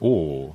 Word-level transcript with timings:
Oh, 0.00 0.54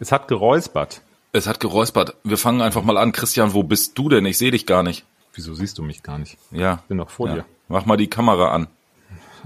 es 0.00 0.12
hat 0.12 0.28
geräuspert. 0.28 1.02
Es 1.32 1.46
hat 1.46 1.60
geräuspert. 1.60 2.16
Wir 2.24 2.38
fangen 2.38 2.62
einfach 2.62 2.82
mal 2.82 2.96
an. 2.96 3.12
Christian, 3.12 3.52
wo 3.52 3.62
bist 3.62 3.98
du 3.98 4.08
denn? 4.08 4.24
Ich 4.26 4.38
sehe 4.38 4.50
dich 4.50 4.64
gar 4.66 4.82
nicht. 4.82 5.04
Wieso 5.34 5.54
siehst 5.54 5.76
du 5.78 5.82
mich 5.82 6.02
gar 6.02 6.18
nicht? 6.18 6.38
Ja. 6.50 6.80
Ich 6.82 6.88
bin 6.88 6.96
noch 6.96 7.10
vor 7.10 7.28
ja. 7.28 7.34
dir. 7.36 7.44
Mach 7.68 7.84
mal 7.84 7.96
die 7.96 8.08
Kamera 8.08 8.52
an. 8.52 8.66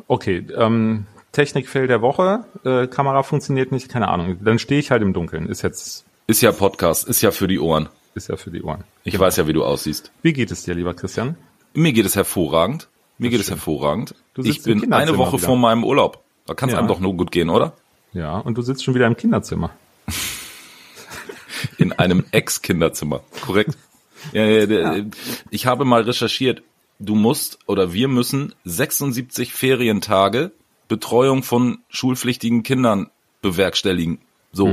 Okay, 0.06 0.46
ähm, 0.56 1.06
Technikfail 1.32 1.86
der 1.88 2.00
Woche. 2.00 2.44
Äh, 2.64 2.86
Kamera 2.86 3.22
funktioniert 3.24 3.72
nicht, 3.72 3.88
keine 3.88 4.08
Ahnung. 4.08 4.38
Dann 4.44 4.58
stehe 4.58 4.78
ich 4.80 4.90
halt 4.90 5.02
im 5.02 5.12
Dunkeln. 5.12 5.48
Ist 5.48 5.62
jetzt, 5.62 6.04
Ist 6.28 6.40
ja 6.40 6.52
Podcast, 6.52 7.06
ist 7.08 7.20
ja 7.20 7.30
für 7.32 7.48
die 7.48 7.58
Ohren. 7.58 7.88
ist 8.14 8.28
ja 8.28 8.36
für 8.36 8.50
die 8.50 8.62
Ohren. 8.62 8.84
Ich 9.04 9.18
weiß 9.18 9.36
ja, 9.36 9.46
wie 9.48 9.52
du 9.52 9.64
aussiehst. 9.64 10.12
Wie 10.22 10.32
geht 10.32 10.50
es 10.52 10.62
dir, 10.62 10.74
lieber 10.74 10.94
Christian? 10.94 11.36
Mir 11.74 11.92
geht 11.92 12.06
es 12.06 12.14
hervorragend. 12.14 12.88
Mir 13.18 13.30
geht 13.30 13.40
es 13.40 13.46
schön. 13.46 13.56
hervorragend. 13.56 14.14
Du 14.34 14.42
sitzt 14.42 14.58
Ich 14.58 14.62
bin 14.64 14.92
eine 14.92 15.18
Woche 15.18 15.38
wieder. 15.38 15.46
vor 15.46 15.56
meinem 15.56 15.84
Urlaub. 15.84 16.22
Da 16.46 16.54
kann 16.54 16.68
es 16.68 16.74
Ja. 16.74 16.78
einem 16.78 16.88
doch 16.88 17.00
nur 17.00 17.14
gut 17.16 17.30
gehen, 17.32 17.50
oder? 17.50 17.72
Ja, 18.12 18.38
und 18.38 18.58
du 18.58 18.62
sitzt 18.62 18.84
schon 18.84 18.94
wieder 18.94 19.06
im 19.06 19.16
Kinderzimmer. 19.16 19.70
In 21.78 21.92
einem 21.92 22.24
Ex-Kinderzimmer. 22.30 23.20
Korrekt. 23.40 23.76
Ja, 24.32 24.44
ja, 24.44 24.66
der, 24.66 25.06
Ich 25.50 25.66
habe 25.66 25.84
mal 25.84 26.02
recherchiert. 26.02 26.62
Du 27.00 27.16
musst 27.16 27.58
oder 27.66 27.92
wir 27.92 28.06
müssen 28.06 28.54
76 28.64 29.52
Ferientage 29.52 30.52
Betreuung 30.86 31.42
von 31.42 31.78
schulpflichtigen 31.88 32.62
Kindern 32.62 33.10
bewerkstelligen. 33.40 34.20
So. 34.52 34.68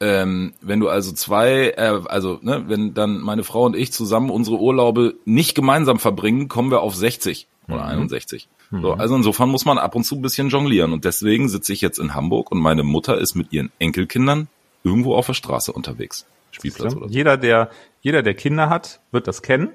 Ähm, 0.00 0.54
wenn 0.60 0.80
du 0.80 0.88
also 0.88 1.12
zwei, 1.12 1.74
äh, 1.76 2.00
also 2.06 2.40
ne, 2.42 2.64
wenn 2.66 2.92
dann 2.92 3.20
meine 3.20 3.44
Frau 3.44 3.66
und 3.66 3.76
ich 3.76 3.92
zusammen 3.92 4.30
unsere 4.30 4.58
Urlaube 4.58 5.14
nicht 5.24 5.54
gemeinsam 5.54 6.00
verbringen, 6.00 6.48
kommen 6.48 6.72
wir 6.72 6.80
auf 6.80 6.96
60 6.96 7.46
oder 7.68 7.84
61. 7.84 8.48
So, 8.80 8.94
also 8.94 9.14
insofern 9.16 9.50
muss 9.50 9.66
man 9.66 9.76
ab 9.76 9.94
und 9.94 10.04
zu 10.04 10.16
ein 10.16 10.22
bisschen 10.22 10.48
jonglieren 10.48 10.94
und 10.94 11.04
deswegen 11.04 11.48
sitze 11.50 11.74
ich 11.74 11.82
jetzt 11.82 11.98
in 11.98 12.14
Hamburg 12.14 12.50
und 12.50 12.58
meine 12.58 12.82
Mutter 12.82 13.18
ist 13.18 13.34
mit 13.34 13.52
ihren 13.52 13.70
Enkelkindern 13.78 14.48
irgendwo 14.82 15.14
auf 15.14 15.26
der 15.26 15.34
Straße 15.34 15.72
unterwegs. 15.72 16.24
Spielplatz 16.52 16.94
oder 16.94 17.08
so. 17.08 17.14
Jeder, 17.14 17.36
der, 17.36 17.70
jeder, 18.00 18.22
der 18.22 18.34
Kinder 18.34 18.70
hat, 18.70 19.00
wird 19.10 19.26
das 19.26 19.42
kennen. 19.42 19.68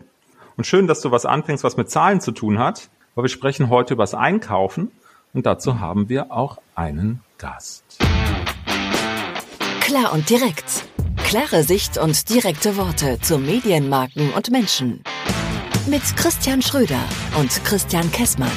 Und 0.55 0.65
schön, 0.65 0.87
dass 0.87 1.01
du 1.01 1.11
was 1.11 1.25
anfängst, 1.25 1.63
was 1.63 1.77
mit 1.77 1.91
Zahlen 1.91 2.21
zu 2.21 2.31
tun 2.31 2.57
hat, 2.57 2.89
weil 3.13 3.25
wir 3.25 3.29
sprechen 3.29 3.69
heute 3.69 3.93
über 3.93 4.03
das 4.03 4.15
Einkaufen 4.15 4.91
und 5.33 5.45
dazu 5.45 5.79
haben 5.79 6.09
wir 6.09 6.31
auch 6.31 6.57
einen 6.73 7.21
Gast. 7.37 7.99
Klar 9.81 10.13
und 10.13 10.29
direkt. 10.29 10.85
Klare 11.23 11.63
Sicht 11.63 11.97
und 11.97 12.29
direkte 12.29 12.77
Worte 12.77 13.19
zu 13.21 13.37
Medienmarken 13.37 14.31
und 14.31 14.49
Menschen. 14.49 15.03
Mit 15.87 16.01
Christian 16.15 16.61
Schröder 16.61 17.03
und 17.37 17.63
Christian 17.63 18.11
Kessmann. 18.11 18.51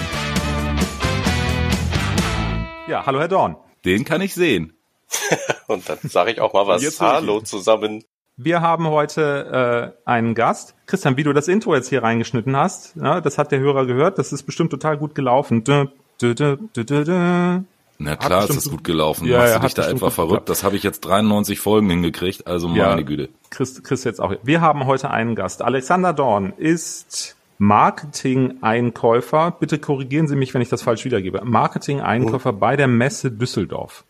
Ja, 2.91 3.07
hallo 3.07 3.21
Herr 3.21 3.29
Dorn. 3.29 3.55
Den 3.85 4.05
kann 4.05 4.21
ich 4.21 4.35
sehen. 4.35 4.73
Und 5.69 5.89
dann 5.89 5.99
sage 6.03 6.33
ich 6.33 6.41
auch 6.41 6.53
mal 6.53 6.67
was. 6.67 7.01
Hallo 7.01 7.41
zusammen. 7.41 8.03
Wir 8.37 8.63
haben 8.63 8.89
heute 8.89 9.95
äh, 10.05 10.09
einen 10.11 10.35
Gast. 10.35 10.75
Christian, 10.87 11.17
wie 11.17 11.23
du 11.23 11.33
das 11.33 11.47
Intro 11.47 11.73
jetzt 11.77 11.89
hier 11.89 12.03
reingeschnitten 12.03 12.57
hast, 12.57 12.97
ja, 12.97 13.21
das 13.21 13.39
hat 13.39 13.53
der 13.53 13.61
Hörer 13.61 13.87
gehört, 13.87 14.19
das 14.19 14.33
ist 14.33 14.43
bestimmt 14.43 14.71
total 14.71 14.99
gut 14.99 15.15
gelaufen. 15.15 15.63
Dö, 15.63 15.87
dö, 16.21 16.35
dö, 16.35 16.57
dö, 16.75 16.83
dö, 16.85 17.05
dö. 17.05 17.61
Na 17.99 18.17
klar, 18.17 18.49
ist 18.49 18.57
das 18.57 18.69
gut 18.69 18.83
gelaufen. 18.83 19.25
Ja, 19.29 19.39
Machst 19.39 19.53
ja, 19.53 19.59
du 19.61 19.65
dich 19.67 19.75
da 19.75 19.89
etwa 19.89 20.11
verrückt? 20.11 20.49
Das 20.49 20.65
habe 20.65 20.75
ich 20.75 20.83
jetzt 20.83 21.03
93 21.03 21.61
Folgen 21.61 21.89
hingekriegt, 21.91 22.49
also 22.49 22.71
Ja. 22.71 22.89
meine 22.89 23.05
Güte. 23.05 23.29
Chris, 23.51 23.81
Chris 23.85 24.03
jetzt 24.03 24.21
auch. 24.21 24.35
Wir 24.43 24.61
haben 24.63 24.87
heute 24.87 25.13
einen 25.13 25.37
Gast. 25.37 25.63
Alexander 25.63 26.13
Dorn 26.13 26.55
ist 26.57 27.37
Marketing-Einkäufer. 27.61 29.51
Bitte 29.51 29.79
korrigieren 29.79 30.27
Sie 30.27 30.35
mich, 30.35 30.55
wenn 30.55 30.63
ich 30.63 30.71
das 30.71 30.81
falsch 30.81 31.05
wiedergebe. 31.05 31.43
Marketing-Einkäufer 31.45 32.55
bei 32.55 32.75
der 32.75 32.89
Messe 32.89 33.31
Düsseldorf. 33.31 34.05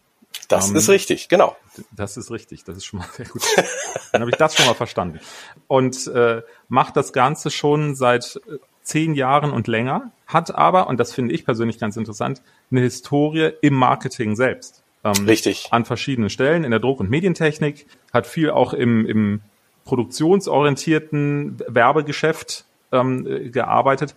Das 0.47 0.70
Ähm, 0.70 0.77
ist 0.77 0.89
richtig, 0.89 1.29
genau. 1.29 1.56
Das 1.91 2.17
ist 2.17 2.31
richtig, 2.31 2.62
das 2.62 2.77
ist 2.77 2.84
schon 2.84 3.01
mal 3.01 3.09
sehr 3.12 3.27
gut. 3.27 3.43
Dann 4.12 4.21
habe 4.21 4.31
ich 4.31 4.37
das 4.37 4.55
schon 4.55 4.67
mal 4.67 4.75
verstanden. 4.75 5.19
Und 5.67 6.06
äh, 6.06 6.43
macht 6.69 6.97
das 6.97 7.12
Ganze 7.12 7.51
schon 7.51 7.97
seit 7.97 8.37
äh, 8.49 8.59
zehn 8.84 9.15
Jahren 9.15 9.50
und 9.50 9.66
länger, 9.66 10.12
hat 10.28 10.55
aber, 10.55 10.87
und 10.87 11.00
das 11.00 11.12
finde 11.12 11.34
ich 11.34 11.44
persönlich 11.44 11.81
ganz 11.81 11.97
interessant, 11.97 12.43
eine 12.71 12.83
Historie 12.83 13.50
im 13.62 13.75
Marketing 13.75 14.37
selbst. 14.37 14.84
Ähm, 15.03 15.25
Richtig. 15.27 15.69
An 15.72 15.84
verschiedenen 15.84 16.31
Stellen 16.31 16.62
in 16.62 16.71
der 16.71 16.78
Druck- 16.78 17.00
und 17.00 17.10
Medientechnik, 17.10 17.89
hat 18.12 18.28
viel 18.28 18.50
auch 18.50 18.75
im, 18.75 19.06
im 19.06 19.41
produktionsorientierten 19.84 21.59
Werbegeschäft 21.66 22.65
ähm, 22.93 23.27
äh, 23.27 23.49
gearbeitet 23.51 24.15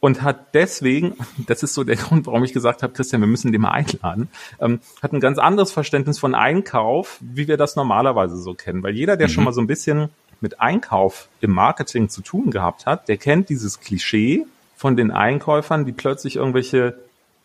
und 0.00 0.22
hat 0.22 0.54
deswegen, 0.54 1.14
das 1.46 1.62
ist 1.62 1.74
so 1.74 1.84
der 1.84 1.96
Grund, 1.96 2.26
warum 2.26 2.42
ich 2.44 2.52
gesagt 2.52 2.82
habe, 2.82 2.92
Christian, 2.92 3.20
wir 3.20 3.28
müssen 3.28 3.52
den 3.52 3.60
mal 3.60 3.70
einladen, 3.70 4.28
ähm, 4.60 4.80
hat 5.02 5.12
ein 5.12 5.20
ganz 5.20 5.38
anderes 5.38 5.72
Verständnis 5.72 6.18
von 6.18 6.34
Einkauf, 6.34 7.18
wie 7.20 7.48
wir 7.48 7.56
das 7.56 7.76
normalerweise 7.76 8.36
so 8.36 8.54
kennen. 8.54 8.82
Weil 8.82 8.94
jeder, 8.94 9.16
der 9.16 9.28
schon 9.28 9.44
mal 9.44 9.52
so 9.52 9.60
ein 9.60 9.66
bisschen 9.66 10.08
mit 10.40 10.60
Einkauf 10.60 11.28
im 11.40 11.52
Marketing 11.52 12.08
zu 12.08 12.22
tun 12.22 12.50
gehabt 12.50 12.86
hat, 12.86 13.08
der 13.08 13.18
kennt 13.18 13.50
dieses 13.50 13.80
Klischee 13.80 14.46
von 14.76 14.96
den 14.96 15.10
Einkäufern, 15.10 15.84
die 15.84 15.92
plötzlich 15.92 16.36
irgendwelche 16.36 16.98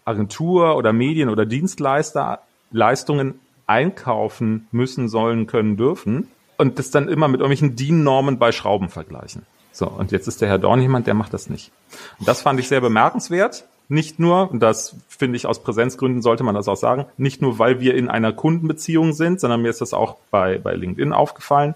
Agentur 0.05 0.77
oder 0.77 0.93
Medien 0.93 1.29
oder 1.29 1.45
Dienstleister 1.45 2.39
Leistungen 2.71 3.39
einkaufen 3.67 4.67
müssen, 4.71 5.09
sollen, 5.09 5.47
können, 5.47 5.75
dürfen 5.75 6.29
und 6.57 6.79
das 6.79 6.91
dann 6.91 7.09
immer 7.09 7.27
mit 7.27 7.41
irgendwelchen 7.41 7.75
DIN-Normen 7.75 8.37
bei 8.37 8.51
Schrauben 8.51 8.89
vergleichen. 8.89 9.43
So, 9.75 9.87
und 9.87 10.13
jetzt 10.13 10.25
ist 10.29 10.39
der 10.39 10.47
Herr 10.47 10.57
Dorn 10.57 10.79
jemand, 10.79 11.05
der 11.05 11.15
macht 11.15 11.33
das 11.33 11.49
nicht. 11.49 11.69
Und 12.17 12.29
das 12.29 12.41
fand 12.41 12.61
ich 12.61 12.69
sehr 12.69 12.79
bemerkenswert. 12.79 13.65
Nicht 13.89 14.19
nur, 14.19 14.49
und 14.49 14.61
das 14.61 14.95
finde 15.09 15.35
ich 15.35 15.45
aus 15.45 15.61
Präsenzgründen 15.61 16.21
sollte 16.21 16.43
man 16.43 16.55
das 16.55 16.69
auch 16.69 16.77
sagen, 16.77 17.05
nicht 17.17 17.41
nur, 17.41 17.59
weil 17.59 17.81
wir 17.81 17.93
in 17.95 18.07
einer 18.07 18.31
Kundenbeziehung 18.31 19.11
sind, 19.11 19.41
sondern 19.41 19.61
mir 19.61 19.69
ist 19.69 19.81
das 19.81 19.93
auch 19.93 20.15
bei, 20.31 20.57
bei 20.59 20.73
LinkedIn 20.75 21.11
aufgefallen, 21.11 21.75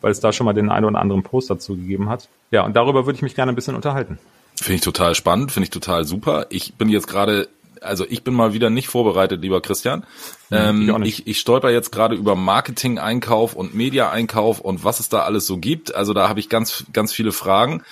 weil 0.00 0.12
es 0.12 0.20
da 0.20 0.32
schon 0.32 0.44
mal 0.44 0.52
den 0.52 0.70
einen 0.70 0.84
oder 0.84 1.00
anderen 1.00 1.24
Post 1.24 1.50
dazu 1.50 1.74
gegeben 1.74 2.08
hat. 2.08 2.28
Ja, 2.52 2.64
und 2.64 2.76
darüber 2.76 3.06
würde 3.06 3.16
ich 3.16 3.22
mich 3.22 3.34
gerne 3.34 3.50
ein 3.50 3.56
bisschen 3.56 3.74
unterhalten. 3.74 4.20
Finde 4.54 4.74
ich 4.76 4.80
total 4.82 5.16
spannend, 5.16 5.50
finde 5.50 5.64
ich 5.64 5.70
total 5.70 6.04
super. 6.04 6.46
Ich 6.50 6.74
bin 6.74 6.88
jetzt 6.88 7.08
gerade, 7.08 7.48
also 7.82 8.06
ich 8.08 8.22
bin 8.24 8.34
mal 8.34 8.52
wieder 8.52 8.70
nicht 8.70 8.88
vorbereitet, 8.88 9.42
lieber 9.42 9.60
Christian. 9.60 10.04
ich 10.50 10.56
Ähm, 10.56 10.86
nicht. 10.86 11.20
ich, 11.20 11.26
ich 11.26 11.38
stolper 11.38 11.70
jetzt 11.70 11.92
gerade 11.92 12.14
über 12.14 12.34
Marketing-Einkauf 12.34 13.54
und 13.54 13.74
Media-Einkauf 13.74 14.60
und 14.60 14.84
was 14.84 15.00
es 15.00 15.08
da 15.08 15.22
alles 15.22 15.46
so 15.46 15.58
gibt. 15.58 15.94
Also 15.94 16.12
da 16.12 16.28
habe 16.28 16.40
ich 16.40 16.48
ganz, 16.48 16.84
ganz 16.92 17.12
viele 17.12 17.32
Fragen. 17.32 17.82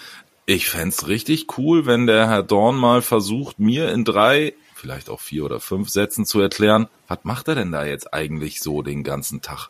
Ich 0.47 0.69
fänd's 0.69 1.07
richtig 1.07 1.59
cool, 1.59 1.87
wenn 1.87 2.07
der 2.07 2.29
Herr 2.29 2.43
Dorn 2.43 2.77
mal 2.77 3.03
versucht, 3.03 3.59
mir 3.59 3.91
in 3.93 4.05
drei, 4.05 4.55
vielleicht 4.75 5.11
auch 5.11 5.21
vier 5.21 5.45
oder 5.45 5.61
fünf 5.61 5.91
Sätzen 5.91 6.27
zu 6.27 6.41
erklären, 6.41 6.89
was 7.09 7.19
macht 7.23 7.49
er 7.49 7.55
denn 7.55 7.73
da 7.73 7.85
jetzt 7.85 8.13
eigentlich 8.13 8.61
so 8.61 8.83
den 8.83 9.05
ganzen 9.05 9.43
Tag? 9.43 9.69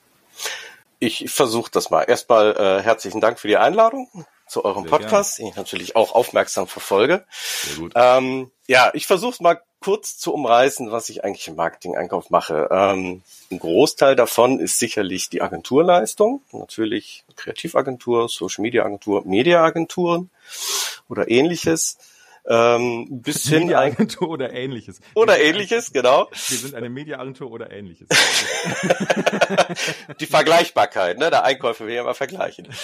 Ich 0.99 1.31
versuche 1.31 1.71
das 1.71 1.91
mal. 1.91 2.03
Erstmal 2.03 2.57
äh, 2.57 2.83
herzlichen 2.83 3.21
Dank 3.21 3.39
für 3.39 3.49
die 3.49 3.57
Einladung 3.57 4.09
zu 4.51 4.65
eurem 4.65 4.83
Sehr 4.83 4.91
Podcast, 4.91 5.39
den 5.39 5.47
ich 5.47 5.57
natürlich 5.57 5.97
auch 5.97 6.13
aufmerksam 6.15 6.67
verfolge. 6.67 7.25
Sehr 7.31 7.77
gut. 7.77 7.93
Ähm, 7.95 8.51
ja, 8.67 8.91
ich 8.95 9.07
versuche 9.07 9.33
es 9.33 9.41
mal 9.41 9.61
kurz 9.81 10.19
zu 10.19 10.35
umreißen, 10.35 10.91
was 10.91 11.09
ich 11.09 11.25
eigentlich 11.25 11.49
im 11.49 11.57
Marketing-Einkauf 11.57 12.31
mache. 12.31 12.69
Ähm, 12.71 13.23
ein 13.51 13.59
Großteil 13.59 14.15
davon 14.17 14.61
ist 14.61 14.79
sicherlich 14.79 15.31
die 15.31 15.41
Agenturleistung, 15.41 16.43
natürlich 16.53 17.25
Kreativagentur, 17.37 18.29
Social-Media-Agentur, 18.29 19.25
Media-Agenturen 19.25 20.31
oder 21.09 21.31
ähnliches. 21.31 21.97
Ähm, 22.47 23.23
bis 23.23 23.49
hin 23.49 23.65
Mediaagentur 23.65 24.29
oder 24.29 24.53
ähnliches. 24.53 25.01
oder 25.15 25.41
ähnliches, 25.41 25.93
genau. 25.93 26.29
Wir 26.31 26.59
sind 26.59 26.75
eine 26.75 26.89
Mediaagentur 26.89 27.51
oder 27.51 27.71
ähnliches. 27.71 28.09
Die 30.21 30.27
Vergleichbarkeit, 30.27 31.19
ne? 31.19 31.31
Der 31.31 31.45
Einkäufer 31.45 31.87
will 31.87 31.95
ja 31.95 32.05
mal 32.05 32.15
vergleichen. 32.15 32.69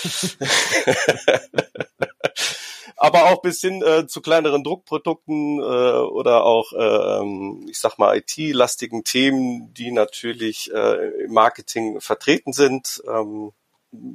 Aber 2.98 3.30
auch 3.30 3.42
bis 3.42 3.60
hin 3.60 3.82
äh, 3.82 4.06
zu 4.06 4.22
kleineren 4.22 4.64
Druckprodukten 4.64 5.58
äh, 5.58 5.62
oder 5.62 6.44
auch, 6.44 6.72
ähm, 6.76 7.66
ich 7.68 7.78
sag 7.78 7.98
mal, 7.98 8.16
IT-lastigen 8.16 9.04
Themen, 9.04 9.74
die 9.74 9.92
natürlich 9.92 10.72
äh, 10.72 11.24
im 11.24 11.32
Marketing 11.32 12.00
vertreten 12.00 12.54
sind. 12.54 13.02
Ähm, 13.06 13.52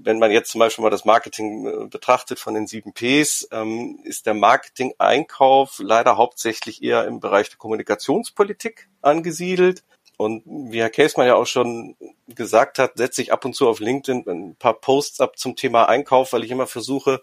wenn 0.03 0.19
man 0.19 0.31
jetzt 0.31 0.51
zum 0.51 0.59
Beispiel 0.59 0.83
mal 0.83 0.89
das 0.89 1.05
Marketing 1.05 1.65
äh, 1.65 1.87
betrachtet 1.87 2.39
von 2.39 2.53
den 2.53 2.67
sieben 2.67 2.93
Ps, 2.93 3.47
ähm, 3.51 3.99
ist 4.03 4.25
der 4.25 4.33
Marketing-Einkauf 4.33 5.79
leider 5.83 6.17
hauptsächlich 6.17 6.83
eher 6.83 7.05
im 7.05 7.19
Bereich 7.19 7.49
der 7.49 7.57
Kommunikationspolitik 7.57 8.89
angesiedelt. 9.01 9.83
Und 10.17 10.43
wie 10.45 10.79
Herr 10.79 10.91
Käsmann 10.91 11.27
ja 11.27 11.35
auch 11.35 11.47
schon 11.47 11.95
gesagt 12.27 12.77
hat, 12.77 12.97
setze 12.97 13.21
ich 13.21 13.33
ab 13.33 13.43
und 13.43 13.55
zu 13.55 13.67
auf 13.67 13.79
LinkedIn 13.79 14.25
ein 14.27 14.55
paar 14.55 14.75
Posts 14.75 15.19
ab 15.19 15.37
zum 15.37 15.55
Thema 15.55 15.89
Einkauf, 15.89 16.33
weil 16.33 16.43
ich 16.43 16.51
immer 16.51 16.67
versuche, 16.67 17.21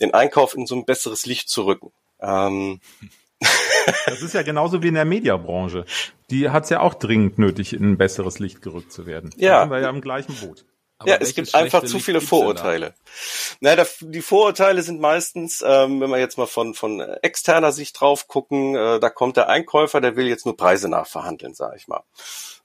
den 0.00 0.14
Einkauf 0.14 0.54
in 0.54 0.66
so 0.66 0.74
ein 0.74 0.84
besseres 0.84 1.26
Licht 1.26 1.48
zu 1.48 1.64
rücken. 1.64 1.92
Ähm, 2.20 2.80
Das 4.06 4.22
ist 4.22 4.34
ja 4.34 4.42
genauso 4.42 4.82
wie 4.82 4.88
in 4.88 4.94
der 4.94 5.04
Mediabranche. 5.04 5.84
Die 6.30 6.50
hat 6.50 6.64
es 6.64 6.70
ja 6.70 6.80
auch 6.80 6.94
dringend 6.94 7.38
nötig, 7.38 7.72
in 7.72 7.92
ein 7.92 7.98
besseres 7.98 8.38
Licht 8.38 8.62
gerückt 8.62 8.92
zu 8.92 9.06
werden. 9.06 9.30
Ja. 9.36 9.52
Da 9.52 9.60
sind 9.62 9.70
wir 9.70 9.80
ja 9.80 9.90
im 9.90 10.00
gleichen 10.00 10.34
Boot. 10.34 10.64
Aber 11.00 11.08
ja, 11.08 11.16
es 11.18 11.34
gibt 11.34 11.54
einfach 11.54 11.82
zu 11.82 11.98
viele? 11.98 12.20
Vorurteile. 12.20 12.94
Na, 13.60 13.74
da, 13.74 13.86
die 14.00 14.20
Vorurteile 14.20 14.82
sind 14.82 15.00
meistens, 15.00 15.64
ähm, 15.66 15.98
wenn 15.98 16.10
wir 16.10 16.18
jetzt 16.18 16.36
mal 16.36 16.46
von, 16.46 16.74
von 16.74 17.00
externer 17.00 17.72
Sicht 17.72 17.98
drauf 17.98 18.28
gucken, 18.28 18.76
äh, 18.76 19.00
da 19.00 19.08
kommt 19.08 19.38
der 19.38 19.48
Einkäufer, 19.48 20.02
der 20.02 20.16
will 20.16 20.28
jetzt 20.28 20.44
nur 20.44 20.58
Preise 20.58 20.90
nachverhandeln, 20.90 21.54
sage 21.54 21.76
ich 21.78 21.88
mal. 21.88 22.02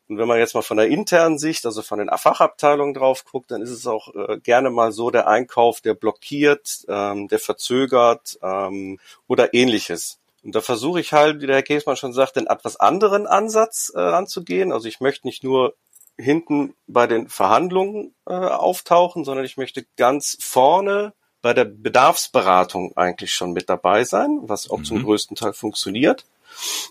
Und 0.09 0.17
wenn 0.17 0.27
man 0.27 0.37
jetzt 0.37 0.53
mal 0.53 0.63
von 0.63 0.75
der 0.75 0.87
internen 0.87 1.39
Sicht, 1.39 1.65
also 1.65 1.81
von 1.81 1.97
den 1.97 2.09
Fachabteilungen 2.09 2.93
drauf 2.93 3.23
guckt, 3.23 3.51
dann 3.51 3.61
ist 3.61 3.71
es 3.71 3.87
auch 3.87 4.13
äh, 4.13 4.37
gerne 4.39 4.69
mal 4.69 4.91
so 4.91 5.11
der 5.11 5.27
Einkauf, 5.27 5.79
der 5.79 5.93
blockiert, 5.93 6.85
ähm, 6.89 7.29
der 7.29 7.39
verzögert 7.39 8.37
ähm, 8.43 8.99
oder 9.27 9.53
ähnliches. 9.53 10.19
Und 10.43 10.55
da 10.55 10.61
versuche 10.61 10.99
ich 10.99 11.13
halt, 11.13 11.41
wie 11.41 11.47
der 11.47 11.55
Herr 11.55 11.63
Käsmann 11.63 11.95
schon 11.95 12.11
sagt, 12.11 12.35
den 12.35 12.47
etwas 12.47 12.75
anderen 12.75 13.27
Ansatz 13.27 13.93
äh, 13.95 13.99
anzugehen. 13.99 14.73
Also 14.73 14.89
ich 14.89 14.99
möchte 14.99 15.25
nicht 15.25 15.45
nur 15.45 15.73
hinten 16.17 16.73
bei 16.87 17.07
den 17.07 17.27
Verhandlungen 17.27 18.13
äh, 18.25 18.33
auftauchen, 18.33 19.25
sondern 19.25 19.45
ich 19.45 19.57
möchte 19.57 19.85
ganz 19.97 20.37
vorne 20.39 21.13
bei 21.41 21.53
der 21.53 21.65
Bedarfsberatung 21.65 22.97
eigentlich 22.97 23.33
schon 23.33 23.53
mit 23.53 23.69
dabei 23.69 24.03
sein, 24.03 24.39
was 24.43 24.69
auch 24.69 24.79
mhm. 24.79 24.85
zum 24.85 25.03
größten 25.03 25.35
Teil 25.35 25.53
funktioniert. 25.53 26.25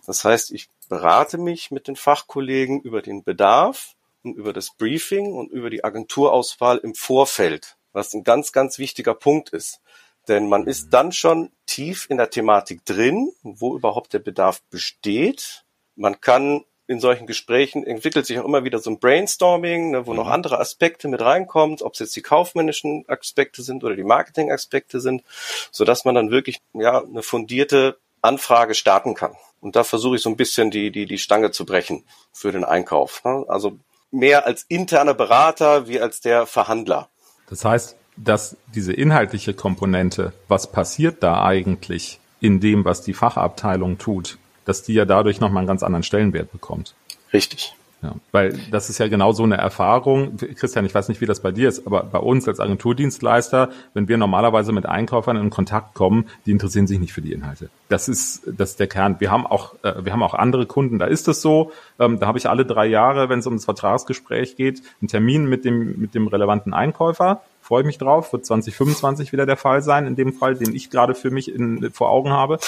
Das 0.07 0.25
heißt, 0.25 0.53
ich 0.53 0.69
berate 0.89 1.39
mich 1.39 1.71
mit 1.71 1.89
den 1.89 1.97
Fachkollegen 1.97 2.81
über 2.81 3.03
den 3.03 3.25
Bedarf 3.25 3.95
und 4.23 4.37
über 4.37 4.53
das 4.53 4.71
Briefing 4.71 5.33
und 5.33 5.51
über 5.51 5.71
die 5.71 5.85
Agenturauswahl 5.85 6.79
im 6.79 6.95
Vorfeld, 6.95 7.77
was 7.93 8.15
ein 8.15 8.25
ganz, 8.25 8.53
ganz 8.53 8.79
wichtiger 8.79 9.15
Punkt 9.15 9.51
ist. 9.51 9.81
Denn 10.29 10.49
man 10.49 10.67
ist 10.67 10.91
dann 10.91 11.13
schon 11.13 11.51
tief 11.67 12.07
in 12.09 12.17
der 12.17 12.31
Thematik 12.31 12.85
drin, 12.85 13.33
wo 13.43 13.75
überhaupt 13.77 14.13
der 14.13 14.21
Bedarf 14.21 14.63
besteht. 14.71 15.65
Man 15.97 16.21
kann 16.21 16.65
in 16.87 17.01
solchen 17.01 17.27
Gesprächen 17.27 17.85
entwickelt 17.85 18.27
sich 18.27 18.39
auch 18.39 18.45
immer 18.45 18.65
wieder 18.65 18.79
so 18.79 18.91
ein 18.91 18.99
Brainstorming, 18.99 19.93
ne, 19.93 20.07
wo 20.07 20.15
noch 20.15 20.27
mhm. 20.27 20.33
andere 20.33 20.61
Aspekte 20.61 21.09
mit 21.09 21.21
reinkommt, 21.23 21.83
ob 21.83 21.95
es 21.95 22.01
jetzt 22.01 22.17
die 22.17 22.23
kaufmännischen 22.23 23.05
Aspekte 23.09 23.63
sind 23.63 23.85
oder 23.85 23.97
die 23.97 24.05
Marketing-Aspekte 24.05 25.01
sind, 25.01 25.23
so 25.71 25.85
dass 25.85 26.05
man 26.05 26.15
dann 26.15 26.31
wirklich 26.31 26.61
ja 26.75 27.03
eine 27.03 27.23
fundierte 27.23 27.97
Anfrage 28.21 28.75
starten 28.75 29.15
kann. 29.15 29.33
Und 29.61 29.77
da 29.77 29.85
versuche 29.85 30.17
ich 30.17 30.23
so 30.23 30.31
ein 30.31 30.37
bisschen 30.37 30.71
die 30.71 30.91
die 30.91 31.07
die 31.07 31.19
Stange 31.19 31.51
zu 31.51 31.65
brechen 31.65 32.05
für 32.33 32.53
den 32.53 32.65
Einkauf. 32.65 33.25
Ne? 33.25 33.45
Also 33.49 33.79
mehr 34.11 34.47
als 34.47 34.65
interner 34.69 35.15
Berater 35.15 35.89
wie 35.89 36.01
als 36.01 36.21
der 36.21 36.47
Verhandler. 36.47 37.09
Das 37.49 37.65
heißt, 37.65 37.97
dass 38.17 38.57
diese 38.75 38.93
inhaltliche 38.93 39.55
Komponente, 39.55 40.33
was 40.49 40.71
passiert 40.71 41.23
da 41.23 41.45
eigentlich 41.45 42.21
in 42.41 42.61
dem, 42.61 42.85
was 42.85 43.03
die 43.03 43.15
Fachabteilung 43.15 43.99
tut, 43.99 44.39
dass 44.65 44.83
die 44.83 44.95
ja 44.95 45.05
dadurch 45.05 45.41
nochmal 45.41 45.61
einen 45.61 45.69
ganz 45.69 45.83
anderen 45.83 46.03
Stellenwert 46.03 46.53
bekommt. 46.53 46.95
Richtig. 47.33 47.75
Ja, 48.05 48.15
weil 48.33 48.59
das 48.71 48.91
ist 48.91 48.99
ja 48.99 49.09
genau 49.09 49.33
so 49.33 49.45
eine 49.45 49.57
Erfahrung. 49.57 50.37
Christian, 50.37 50.85
ich 50.85 50.95
weiß 50.95 51.09
nicht, 51.09 51.23
wie 51.23 51.27
das 51.27 51.41
bei 51.41 51.53
dir 51.53 51.71
ist, 51.71 51.87
aber 51.87 52.03
bei 52.03 52.19
uns 52.19 52.47
als 52.47 52.61
Agenturdienstleister, 52.61 53.71
wenn 53.95 54.09
wir 54.09 54.19
normalerweise 54.19 54.73
mit 54.73 54.85
Einkäufern 54.85 55.39
in 55.39 55.49
Kontakt 55.49 55.95
kommen, 55.95 56.27
die 56.45 56.51
interessieren 56.51 56.87
sich 56.87 57.01
nicht 57.01 57.15
für 57.15 57.23
die 57.23 57.33
Inhalte. 57.33 57.71
Das 57.89 58.11
ist, 58.11 58.43
das 58.47 58.73
ist 58.73 58.81
der 58.81 58.89
Kern. 58.89 59.17
Wir 59.21 59.31
haben 59.31 59.47
auch, 59.47 59.75
äh, 59.83 60.05
wir 60.05 60.13
haben 60.13 60.23
auch 60.23 60.35
andere 60.35 60.67
Kunden, 60.67 60.99
da 60.99 61.07
ist 61.07 61.29
es 61.29 61.41
so. 61.41 61.73
Ähm, 61.99 62.21
da 62.21 62.27
habe 62.27 62.37
ich 62.37 62.47
alle 62.47 62.67
drei 62.67 62.85
Jahre, 62.85 63.31
wenn 63.31 63.39
es 63.39 63.47
um 63.47 63.55
das 63.55 63.65
Vertragsgespräch 63.65 64.57
geht, 64.57 64.83
einen 65.01 65.09
Termin 65.09 65.47
mit 65.47 65.65
dem, 65.65 65.99
mit 65.99 66.15
dem 66.15 66.27
relevanten 66.27 66.75
Einkäufer. 66.75 67.41
Freue 67.63 67.81
ich 67.81 67.87
mich 67.87 67.97
drauf, 67.97 68.31
wird 68.35 68.45
2025 68.45 69.33
wieder 69.33 69.47
der 69.47 69.57
Fall 69.57 69.81
sein, 69.81 70.07
in 70.07 70.17
dem 70.17 70.35
Fall, 70.35 70.57
den 70.57 70.75
ich 70.75 70.91
gerade 70.91 71.15
für 71.15 71.31
mich 71.31 71.51
in, 71.51 71.91
vor 71.93 72.11
Augen 72.11 72.31
habe. 72.31 72.59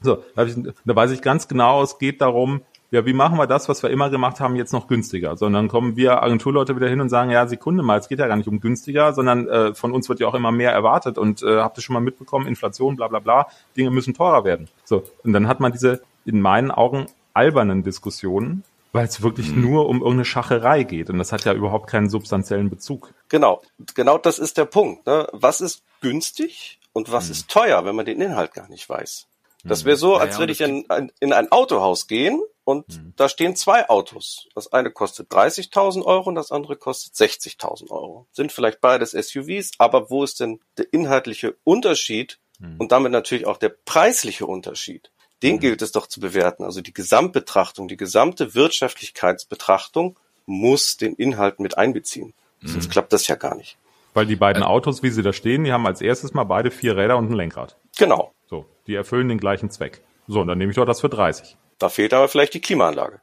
So, 0.00 0.22
da, 0.34 0.44
ich, 0.44 0.54
da 0.84 0.96
weiß 0.96 1.10
ich 1.10 1.22
ganz 1.22 1.48
genau, 1.48 1.82
es 1.82 1.98
geht 1.98 2.20
darum, 2.20 2.62
ja, 2.90 3.04
wie 3.04 3.12
machen 3.12 3.36
wir 3.38 3.46
das, 3.46 3.68
was 3.68 3.82
wir 3.82 3.90
immer 3.90 4.08
gemacht 4.08 4.40
haben, 4.40 4.56
jetzt 4.56 4.72
noch 4.72 4.86
günstiger? 4.86 5.36
Sondern 5.36 5.68
kommen 5.68 5.96
wir 5.96 6.22
Agenturleute 6.22 6.74
wieder 6.74 6.88
hin 6.88 7.00
und 7.00 7.10
sagen, 7.10 7.30
ja, 7.30 7.46
Sekunde 7.46 7.82
mal, 7.82 7.98
es 7.98 8.08
geht 8.08 8.18
ja 8.18 8.26
gar 8.26 8.36
nicht 8.36 8.48
um 8.48 8.60
günstiger, 8.60 9.12
sondern 9.12 9.46
äh, 9.48 9.74
von 9.74 9.92
uns 9.92 10.08
wird 10.08 10.20
ja 10.20 10.26
auch 10.26 10.34
immer 10.34 10.52
mehr 10.52 10.72
erwartet 10.72 11.18
und 11.18 11.42
äh, 11.42 11.58
habt 11.58 11.76
ihr 11.78 11.82
schon 11.82 11.94
mal 11.94 12.00
mitbekommen, 12.00 12.46
Inflation, 12.46 12.96
bla 12.96 13.08
bla 13.08 13.18
bla, 13.18 13.48
Dinge 13.76 13.90
müssen 13.90 14.14
teurer 14.14 14.44
werden. 14.44 14.68
So, 14.84 15.04
und 15.22 15.32
dann 15.34 15.48
hat 15.48 15.60
man 15.60 15.72
diese 15.72 16.00
in 16.24 16.40
meinen 16.40 16.70
Augen 16.70 17.06
albernen 17.34 17.82
Diskussionen, 17.82 18.64
weil 18.92 19.06
es 19.06 19.22
wirklich 19.22 19.54
mhm. 19.54 19.62
nur 19.62 19.88
um 19.88 19.98
irgendeine 19.98 20.24
Schacherei 20.24 20.82
geht 20.82 21.10
und 21.10 21.18
das 21.18 21.32
hat 21.32 21.44
ja 21.44 21.52
überhaupt 21.52 21.90
keinen 21.90 22.08
substanziellen 22.08 22.70
Bezug. 22.70 23.12
Genau, 23.28 23.60
genau 23.94 24.16
das 24.16 24.38
ist 24.38 24.56
der 24.56 24.64
Punkt. 24.64 25.06
Ne? 25.06 25.28
Was 25.32 25.60
ist 25.60 25.82
günstig 26.00 26.80
und 26.94 27.12
was 27.12 27.26
mhm. 27.26 27.32
ist 27.32 27.50
teuer, 27.50 27.84
wenn 27.84 27.94
man 27.94 28.06
den 28.06 28.20
Inhalt 28.20 28.54
gar 28.54 28.68
nicht 28.68 28.88
weiß? 28.88 29.26
Das 29.68 29.84
wäre 29.84 29.96
so, 29.96 30.16
als 30.16 30.38
würde 30.38 30.52
ich 30.52 30.60
in, 30.60 30.86
in 31.20 31.32
ein 31.32 31.52
Autohaus 31.52 32.06
gehen 32.06 32.40
und 32.64 32.88
mhm. 32.88 33.14
da 33.16 33.28
stehen 33.28 33.56
zwei 33.56 33.88
Autos. 33.88 34.48
Das 34.54 34.72
eine 34.72 34.90
kostet 34.90 35.30
30.000 35.30 36.04
Euro 36.04 36.28
und 36.28 36.34
das 36.34 36.52
andere 36.52 36.76
kostet 36.76 37.14
60.000 37.14 37.90
Euro. 37.90 38.26
Sind 38.32 38.52
vielleicht 38.52 38.80
beides 38.80 39.12
SUVs, 39.12 39.72
aber 39.78 40.10
wo 40.10 40.24
ist 40.24 40.40
denn 40.40 40.60
der 40.76 40.92
inhaltliche 40.92 41.56
Unterschied 41.64 42.38
mhm. 42.58 42.76
und 42.78 42.92
damit 42.92 43.12
natürlich 43.12 43.46
auch 43.46 43.56
der 43.56 43.70
preisliche 43.70 44.46
Unterschied? 44.46 45.10
Den 45.42 45.56
mhm. 45.56 45.60
gilt 45.60 45.82
es 45.82 45.92
doch 45.92 46.06
zu 46.06 46.20
bewerten. 46.20 46.64
Also 46.64 46.80
die 46.80 46.92
Gesamtbetrachtung, 46.92 47.88
die 47.88 47.96
gesamte 47.96 48.54
Wirtschaftlichkeitsbetrachtung 48.54 50.18
muss 50.46 50.96
den 50.96 51.14
Inhalt 51.14 51.60
mit 51.60 51.78
einbeziehen. 51.78 52.34
Sonst 52.62 52.88
mhm. 52.88 52.90
klappt 52.90 53.12
das 53.12 53.28
ja 53.28 53.36
gar 53.36 53.54
nicht. 53.54 53.78
Weil 54.14 54.26
die 54.26 54.36
beiden 54.36 54.62
Autos, 54.62 55.02
wie 55.02 55.10
sie 55.10 55.22
da 55.22 55.32
stehen, 55.32 55.64
die 55.64 55.72
haben 55.72 55.86
als 55.86 56.00
erstes 56.00 56.34
mal 56.34 56.44
beide 56.44 56.70
vier 56.70 56.96
Räder 56.96 57.16
und 57.16 57.30
ein 57.30 57.34
Lenkrad. 57.34 57.76
Genau. 57.96 58.32
So, 58.48 58.66
die 58.86 58.94
erfüllen 58.94 59.28
den 59.28 59.38
gleichen 59.38 59.70
Zweck. 59.70 60.00
So, 60.26 60.40
und 60.40 60.48
dann 60.48 60.58
nehme 60.58 60.70
ich 60.70 60.76
doch 60.76 60.86
das 60.86 61.00
für 61.00 61.08
30. 61.08 61.56
Da 61.78 61.88
fehlt 61.88 62.14
aber 62.14 62.28
vielleicht 62.28 62.54
die 62.54 62.60
Klimaanlage. 62.60 63.20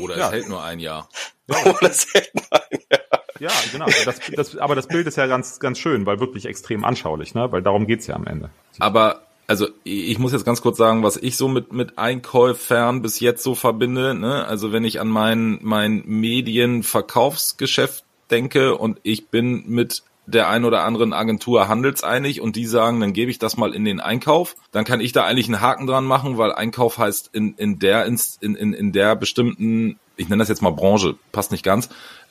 Oder 0.00 0.16
ja. 0.18 0.26
es 0.26 0.32
hält 0.32 0.48
nur 0.48 0.62
ein 0.62 0.80
Jahr. 0.80 1.08
Ja. 1.48 1.56
Oder 1.72 1.90
es 1.90 2.12
hält 2.12 2.34
nur 2.34 2.44
ein 2.52 2.78
Jahr. 2.90 3.00
Ja, 3.40 3.50
genau. 3.72 3.86
Das, 4.04 4.20
das, 4.34 4.56
aber 4.56 4.74
das 4.74 4.86
Bild 4.86 5.06
ist 5.06 5.16
ja 5.16 5.26
ganz, 5.26 5.58
ganz 5.58 5.78
schön, 5.78 6.06
weil 6.06 6.20
wirklich 6.20 6.46
extrem 6.46 6.84
anschaulich, 6.84 7.34
ne? 7.34 7.50
Weil 7.50 7.62
darum 7.62 7.86
geht's 7.86 8.06
ja 8.06 8.14
am 8.14 8.26
Ende. 8.26 8.50
Aber 8.78 9.22
also 9.46 9.68
ich 9.82 10.18
muss 10.18 10.32
jetzt 10.32 10.44
ganz 10.44 10.62
kurz 10.62 10.78
sagen, 10.78 11.02
was 11.02 11.16
ich 11.16 11.36
so 11.36 11.48
mit 11.48 11.72
mit 11.72 11.98
Einkäufern 11.98 13.02
bis 13.02 13.20
jetzt 13.20 13.42
so 13.42 13.54
verbinde. 13.54 14.14
Ne? 14.14 14.46
Also 14.46 14.72
wenn 14.72 14.84
ich 14.84 15.00
an 15.00 15.08
mein 15.08 15.58
mein 15.62 16.02
Medienverkaufsgeschäft 16.06 18.04
denke 18.30 18.76
und 18.76 19.00
ich 19.02 19.28
bin 19.28 19.64
mit 19.66 20.04
der 20.26 20.48
ein 20.48 20.64
oder 20.64 20.84
anderen 20.84 21.12
Agentur 21.12 21.68
handelseinig 21.68 22.40
und 22.40 22.56
die 22.56 22.66
sagen, 22.66 23.00
dann 23.00 23.12
gebe 23.12 23.30
ich 23.30 23.38
das 23.38 23.56
mal 23.56 23.74
in 23.74 23.84
den 23.84 24.00
Einkauf, 24.00 24.56
dann 24.72 24.84
kann 24.84 25.00
ich 25.00 25.12
da 25.12 25.24
eigentlich 25.24 25.48
einen 25.48 25.60
Haken 25.60 25.86
dran 25.86 26.04
machen, 26.04 26.38
weil 26.38 26.52
Einkauf 26.52 26.98
heißt 26.98 27.30
in, 27.32 27.54
in 27.54 27.78
der 27.78 28.06
in, 28.06 28.18
in, 28.40 28.72
in 28.72 28.92
der 28.92 29.16
bestimmten, 29.16 29.98
ich 30.16 30.28
nenne 30.28 30.40
das 30.40 30.48
jetzt 30.48 30.62
mal 30.62 30.70
Branche, 30.70 31.16
passt 31.32 31.52
nicht 31.52 31.64
ganz, 31.64 31.88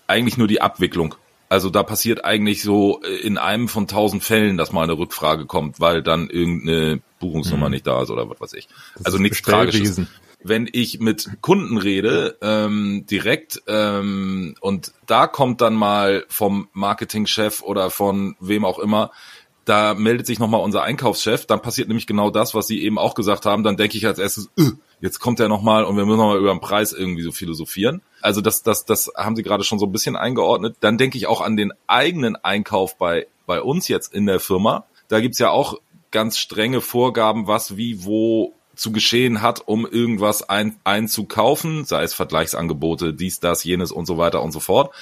eigentlich 0.08 0.38
nur 0.38 0.48
die 0.48 0.62
Abwicklung. 0.62 1.16
Also 1.50 1.70
da 1.70 1.84
passiert 1.84 2.26
eigentlich 2.26 2.64
so 2.64 3.02
äh, 3.04 3.16
in 3.16 3.38
einem 3.38 3.68
von 3.68 3.88
tausend 3.88 4.24
Fällen, 4.24 4.58
dass 4.58 4.72
mal 4.72 4.84
eine 4.84 4.98
Rückfrage 4.98 5.46
kommt, 5.46 5.80
weil 5.80 6.02
dann 6.02 6.30
irgendeine 6.30 7.00
Buchungsnummer 7.20 7.68
mhm. 7.68 7.74
nicht 7.74 7.86
da 7.86 8.02
ist 8.02 8.10
oder 8.10 8.28
was 8.28 8.42
weiß 8.42 8.54
ich. 8.54 8.68
Das 8.96 9.06
also 9.06 9.18
nichts 9.20 9.42
Tragisches 9.44 10.02
wenn 10.44 10.70
ich 10.72 11.00
mit 11.00 11.30
Kunden 11.42 11.78
rede, 11.78 12.38
ähm, 12.42 13.06
direkt, 13.10 13.64
ähm, 13.68 14.56
und 14.62 14.94
da 15.06 15.28
kommt 15.28 15.62
dann 15.62 15.74
mal 15.74 16.26
vom 16.28 16.68
Marketingchef 16.74 17.62
oder 17.62 17.90
von 17.90 18.36
wem 18.40 18.66
auch 18.66 18.80
immer, 18.80 19.12
da 19.66 19.94
meldet 19.94 20.28
sich 20.28 20.40
nochmal 20.40 20.62
unser 20.62 20.84
Einkaufschef, 20.84 21.46
dann 21.46 21.62
passiert 21.62 21.88
nämlich 21.88 22.08
genau 22.08 22.30
das, 22.30 22.54
was 22.54 22.68
Sie 22.68 22.84
eben 22.84 22.98
auch 22.98 23.16
gesagt 23.16 23.46
haben, 23.46 23.64
dann 23.64 23.78
denke 23.78 23.98
ich 23.98 24.06
als 24.06 24.20
erstes, 24.20 24.50
äh, 24.58 24.72
jetzt 25.00 25.20
kommt 25.20 25.40
er 25.40 25.48
nochmal 25.48 25.86
und 25.86 25.96
wir 25.96 26.06
müssen 26.06 26.18
nochmal 26.18 26.40
über 26.40 26.52
den 26.52 26.60
Preis 26.60 26.92
irgendwie 26.92 27.24
so 27.24 27.32
philosophieren. 27.32 28.02
Also 28.22 28.42
das, 28.42 28.64
das, 28.64 28.86
das 28.86 29.12
haben 29.16 29.36
Sie 29.36 29.44
gerade 29.44 29.64
schon 29.64 29.80
so 29.80 29.86
ein 29.86 29.92
bisschen 29.92 30.16
eingeordnet. 30.16 30.76
Dann 30.82 30.98
denke 30.98 31.18
ich 31.18 31.28
auch 31.28 31.42
an 31.42 31.56
den 31.56 31.72
eigenen 31.88 32.36
Einkauf 32.36 32.98
bei, 32.98 33.28
bei 33.46 33.62
uns 33.62 33.88
jetzt 33.88 34.14
in 34.14 34.26
der 34.26 34.40
Firma. 34.40 34.86
Da 35.08 35.22
gibt's 35.22 35.40
ja 35.40 35.50
auch 35.50 35.80
ganz 36.12 36.38
strenge 36.38 36.82
Vorgaben, 36.82 37.48
was 37.48 37.78
wie 37.78 38.04
wo 38.04 38.54
zu 38.76 38.92
geschehen 38.92 39.42
hat, 39.42 39.68
um 39.68 39.86
irgendwas 39.86 40.48
ein, 40.50 40.76
einzukaufen, 40.84 41.86
sei 41.86 42.04
es 42.04 42.14
Vergleichsangebote, 42.14 43.14
dies, 43.14 43.40
das, 43.40 43.64
jenes 43.64 43.92
und 43.92 44.06
so 44.06 44.18
weiter 44.18 44.42
und 44.42 44.52
so 44.52 44.60
fort. 44.60 44.94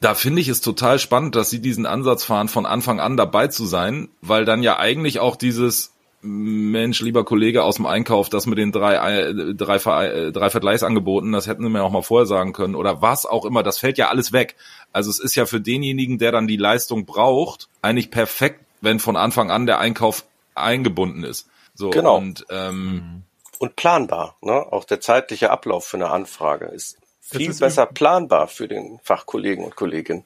Da 0.00 0.14
finde 0.14 0.40
ich 0.40 0.48
es 0.48 0.60
total 0.60 0.98
spannend, 0.98 1.36
dass 1.36 1.48
sie 1.48 1.60
diesen 1.60 1.86
Ansatz 1.86 2.24
fahren, 2.24 2.48
von 2.48 2.66
Anfang 2.66 2.98
an 2.98 3.16
dabei 3.16 3.46
zu 3.46 3.64
sein, 3.64 4.08
weil 4.20 4.44
dann 4.44 4.62
ja 4.62 4.78
eigentlich 4.78 5.20
auch 5.20 5.36
dieses 5.36 5.92
Mensch, 6.24 7.00
lieber 7.00 7.24
Kollege 7.24 7.64
aus 7.64 7.76
dem 7.76 7.86
Einkauf, 7.86 8.28
das 8.28 8.46
mit 8.46 8.56
den 8.56 8.70
drei, 8.70 8.94
äh, 8.94 9.54
drei, 9.54 9.76
äh, 10.06 10.32
drei 10.32 10.50
Vergleichsangeboten, 10.50 11.32
das 11.32 11.48
hätten 11.48 11.64
sie 11.64 11.68
mir 11.68 11.82
auch 11.82 11.90
mal 11.90 12.02
vorher 12.02 12.26
sagen 12.26 12.52
können 12.52 12.76
oder 12.76 13.02
was 13.02 13.26
auch 13.26 13.44
immer, 13.44 13.64
das 13.64 13.78
fällt 13.78 13.98
ja 13.98 14.08
alles 14.08 14.32
weg. 14.32 14.54
Also 14.92 15.10
es 15.10 15.18
ist 15.18 15.34
ja 15.34 15.46
für 15.46 15.60
denjenigen, 15.60 16.18
der 16.18 16.30
dann 16.30 16.46
die 16.46 16.56
Leistung 16.56 17.06
braucht, 17.06 17.68
eigentlich 17.82 18.12
perfekt, 18.12 18.60
wenn 18.80 19.00
von 19.00 19.16
Anfang 19.16 19.50
an 19.50 19.66
der 19.66 19.80
Einkauf 19.80 20.24
eingebunden 20.54 21.24
ist. 21.24 21.48
So, 21.74 21.90
genau. 21.90 22.16
Und, 22.16 22.46
ähm, 22.50 23.24
und 23.58 23.76
planbar. 23.76 24.36
Ne? 24.40 24.52
Auch 24.52 24.84
der 24.84 25.00
zeitliche 25.00 25.50
Ablauf 25.50 25.86
für 25.86 25.96
eine 25.96 26.10
Anfrage 26.10 26.66
ist 26.66 26.98
viel 27.20 27.50
ist 27.50 27.60
besser 27.60 27.86
planbar 27.86 28.48
für 28.48 28.68
den 28.68 28.98
Fachkollegen 29.02 29.64
und 29.64 29.76
Kolleginnen. 29.76 30.24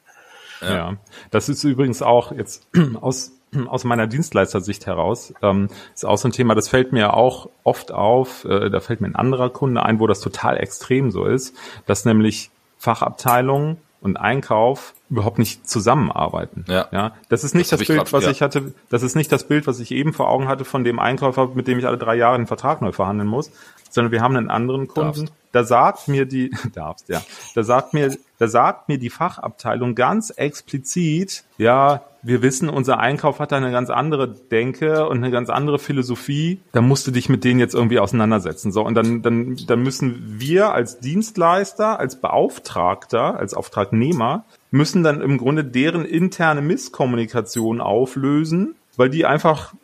Ja. 0.60 0.74
ja, 0.74 0.96
das 1.30 1.48
ist 1.48 1.62
übrigens 1.64 2.02
auch 2.02 2.32
jetzt 2.32 2.66
aus 3.00 3.32
aus 3.68 3.84
meiner 3.84 4.06
Dienstleistersicht 4.06 4.86
heraus 4.86 5.32
ähm, 5.42 5.68
ist 5.94 6.04
auch 6.04 6.18
so 6.18 6.28
ein 6.28 6.32
Thema, 6.32 6.54
das 6.54 6.68
fällt 6.68 6.92
mir 6.92 7.14
auch 7.14 7.48
oft 7.64 7.92
auf, 7.92 8.44
äh, 8.44 8.70
da 8.70 8.80
fällt 8.80 9.00
mir 9.00 9.08
ein 9.08 9.16
anderer 9.16 9.50
Kunde 9.50 9.82
ein, 9.82 10.00
wo 10.00 10.06
das 10.06 10.20
total 10.20 10.58
extrem 10.58 11.10
so 11.10 11.24
ist, 11.24 11.56
dass 11.86 12.04
nämlich 12.04 12.50
Fachabteilungen 12.78 13.78
und 14.00 14.16
Einkauf 14.16 14.94
überhaupt 15.08 15.38
nicht 15.38 15.68
zusammenarbeiten. 15.68 16.64
Ja. 16.68 16.88
ja 16.90 17.12
das 17.28 17.44
ist 17.44 17.54
nicht 17.54 17.70
Das 17.70 17.78
das, 17.78 17.86
Bild, 17.86 17.98
grad- 17.98 18.12
was 18.12 18.24
ja. 18.24 18.30
ich 18.30 18.42
hatte. 18.42 18.74
Das 18.90 19.02
ist 19.02 19.14
nicht 19.14 19.30
das 19.30 19.44
Bild, 19.46 19.66
was 19.66 19.80
ich 19.80 19.92
eben 19.92 20.12
vor 20.12 20.28
Augen 20.28 20.48
hatte 20.48 20.64
von 20.64 20.84
dem 20.84 20.98
Einkäufer, 20.98 21.50
mit 21.54 21.68
dem 21.68 21.78
ich 21.78 21.86
alle 21.86 21.98
drei 21.98 22.16
Jahre 22.16 22.34
einen 22.34 22.46
Vertrag 22.46 22.82
neu 22.82 22.92
verhandeln 22.92 23.28
muss, 23.28 23.50
sondern 23.90 24.12
wir 24.12 24.20
haben 24.22 24.36
einen 24.36 24.50
anderen 24.50 24.88
Kunden. 24.88 25.26
Darfst. 25.26 25.32
Da 25.52 25.64
sagt 25.64 26.08
mir 26.08 26.26
die, 26.26 26.50
darfst 26.74 27.08
ja, 27.08 27.22
da 27.54 27.62
sagt 27.62 27.94
mir, 27.94 28.14
da 28.38 28.48
sagt 28.48 28.88
mir 28.88 28.98
die 28.98 29.08
Fachabteilung 29.10 29.94
ganz 29.94 30.30
explizit, 30.30 31.44
ja, 31.56 32.02
wir 32.22 32.42
wissen, 32.42 32.68
unser 32.68 32.98
Einkauf 32.98 33.38
hat 33.38 33.52
da 33.52 33.56
eine 33.56 33.70
ganz 33.70 33.88
andere 33.88 34.28
Denke 34.28 35.08
und 35.08 35.18
eine 35.18 35.30
ganz 35.30 35.48
andere 35.48 35.78
Philosophie. 35.78 36.60
Da 36.72 36.80
musst 36.80 37.06
du 37.06 37.12
dich 37.12 37.28
mit 37.28 37.44
denen 37.44 37.60
jetzt 37.60 37.74
irgendwie 37.74 38.00
auseinandersetzen. 38.00 38.72
So, 38.72 38.84
und 38.84 38.96
dann, 38.96 39.22
dann, 39.22 39.56
dann 39.66 39.80
müssen 39.80 40.24
wir 40.40 40.72
als 40.72 40.98
Dienstleister, 40.98 42.00
als 42.00 42.20
Beauftragter, 42.20 43.38
als 43.38 43.54
Auftragnehmer, 43.54 44.44
müssen 44.70 45.02
dann 45.02 45.20
im 45.20 45.38
Grunde 45.38 45.64
deren 45.64 46.04
interne 46.04 46.60
Misskommunikation 46.60 47.80
auflösen, 47.80 48.74
weil 48.96 49.10
die 49.10 49.26
einfach 49.26 49.74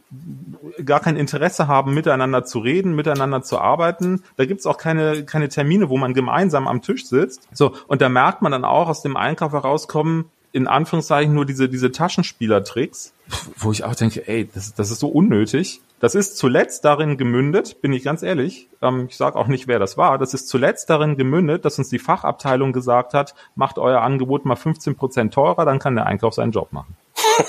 gar 0.84 1.00
kein 1.00 1.16
Interesse 1.16 1.68
haben, 1.68 1.94
miteinander 1.94 2.44
zu 2.44 2.58
reden, 2.58 2.94
miteinander 2.94 3.42
zu 3.42 3.58
arbeiten. 3.58 4.22
Da 4.36 4.44
gibt's 4.44 4.66
auch 4.66 4.78
keine, 4.78 5.24
keine 5.24 5.48
Termine, 5.48 5.88
wo 5.88 5.96
man 5.96 6.14
gemeinsam 6.14 6.68
am 6.68 6.82
Tisch 6.82 7.06
sitzt. 7.06 7.48
So, 7.52 7.74
und 7.86 8.02
da 8.02 8.08
merkt 8.08 8.42
man 8.42 8.52
dann 8.52 8.64
auch 8.64 8.88
aus 8.88 9.02
dem 9.02 9.16
Einkauf 9.16 9.52
herauskommen, 9.52 10.26
in 10.52 10.66
Anführungszeichen 10.66 11.34
nur 11.34 11.46
diese, 11.46 11.68
diese 11.68 11.92
Taschenspielertricks, 11.92 13.14
wo 13.56 13.72
ich 13.72 13.84
auch 13.84 13.94
denke, 13.94 14.28
ey, 14.28 14.48
das, 14.52 14.74
das 14.74 14.90
ist 14.90 15.00
so 15.00 15.08
unnötig. 15.08 15.80
Das 16.02 16.16
ist 16.16 16.37
zuletzt 16.37 16.85
darin 16.85 17.16
gemündet, 17.16 17.80
bin 17.80 17.92
ich 17.92 18.02
ganz 18.02 18.25
ehrlich, 18.25 18.66
ähm, 18.82 19.06
ich 19.09 19.16
sage 19.16 19.38
auch 19.38 19.47
nicht, 19.47 19.68
wer 19.68 19.78
das 19.78 19.97
war, 19.97 20.18
das 20.18 20.35
ist 20.35 20.49
zuletzt 20.49 20.90
darin 20.90 21.16
gemündet, 21.16 21.64
dass 21.64 21.78
uns 21.78 21.90
die 21.90 22.00
Fachabteilung 22.00 22.73
gesagt 22.73 23.14
hat, 23.14 23.37
macht 23.54 23.78
euer 23.78 24.00
Angebot 24.00 24.44
mal 24.44 24.56
15 24.56 24.97
Prozent 24.97 25.32
teurer, 25.32 25.64
dann 25.64 25.78
kann 25.78 25.94
der 25.94 26.06
Einkauf 26.06 26.35
seinen 26.35 26.50
Job 26.50 26.73
machen. 26.73 26.97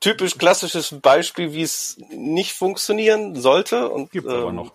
Typisch 0.00 0.38
klassisches 0.38 0.98
Beispiel, 1.02 1.52
wie 1.52 1.60
es 1.60 1.98
nicht 2.08 2.54
funktionieren 2.54 3.36
sollte. 3.36 3.90
Und, 3.90 4.10
Gibt's 4.10 4.32
aber 4.32 4.52
noch. 4.52 4.72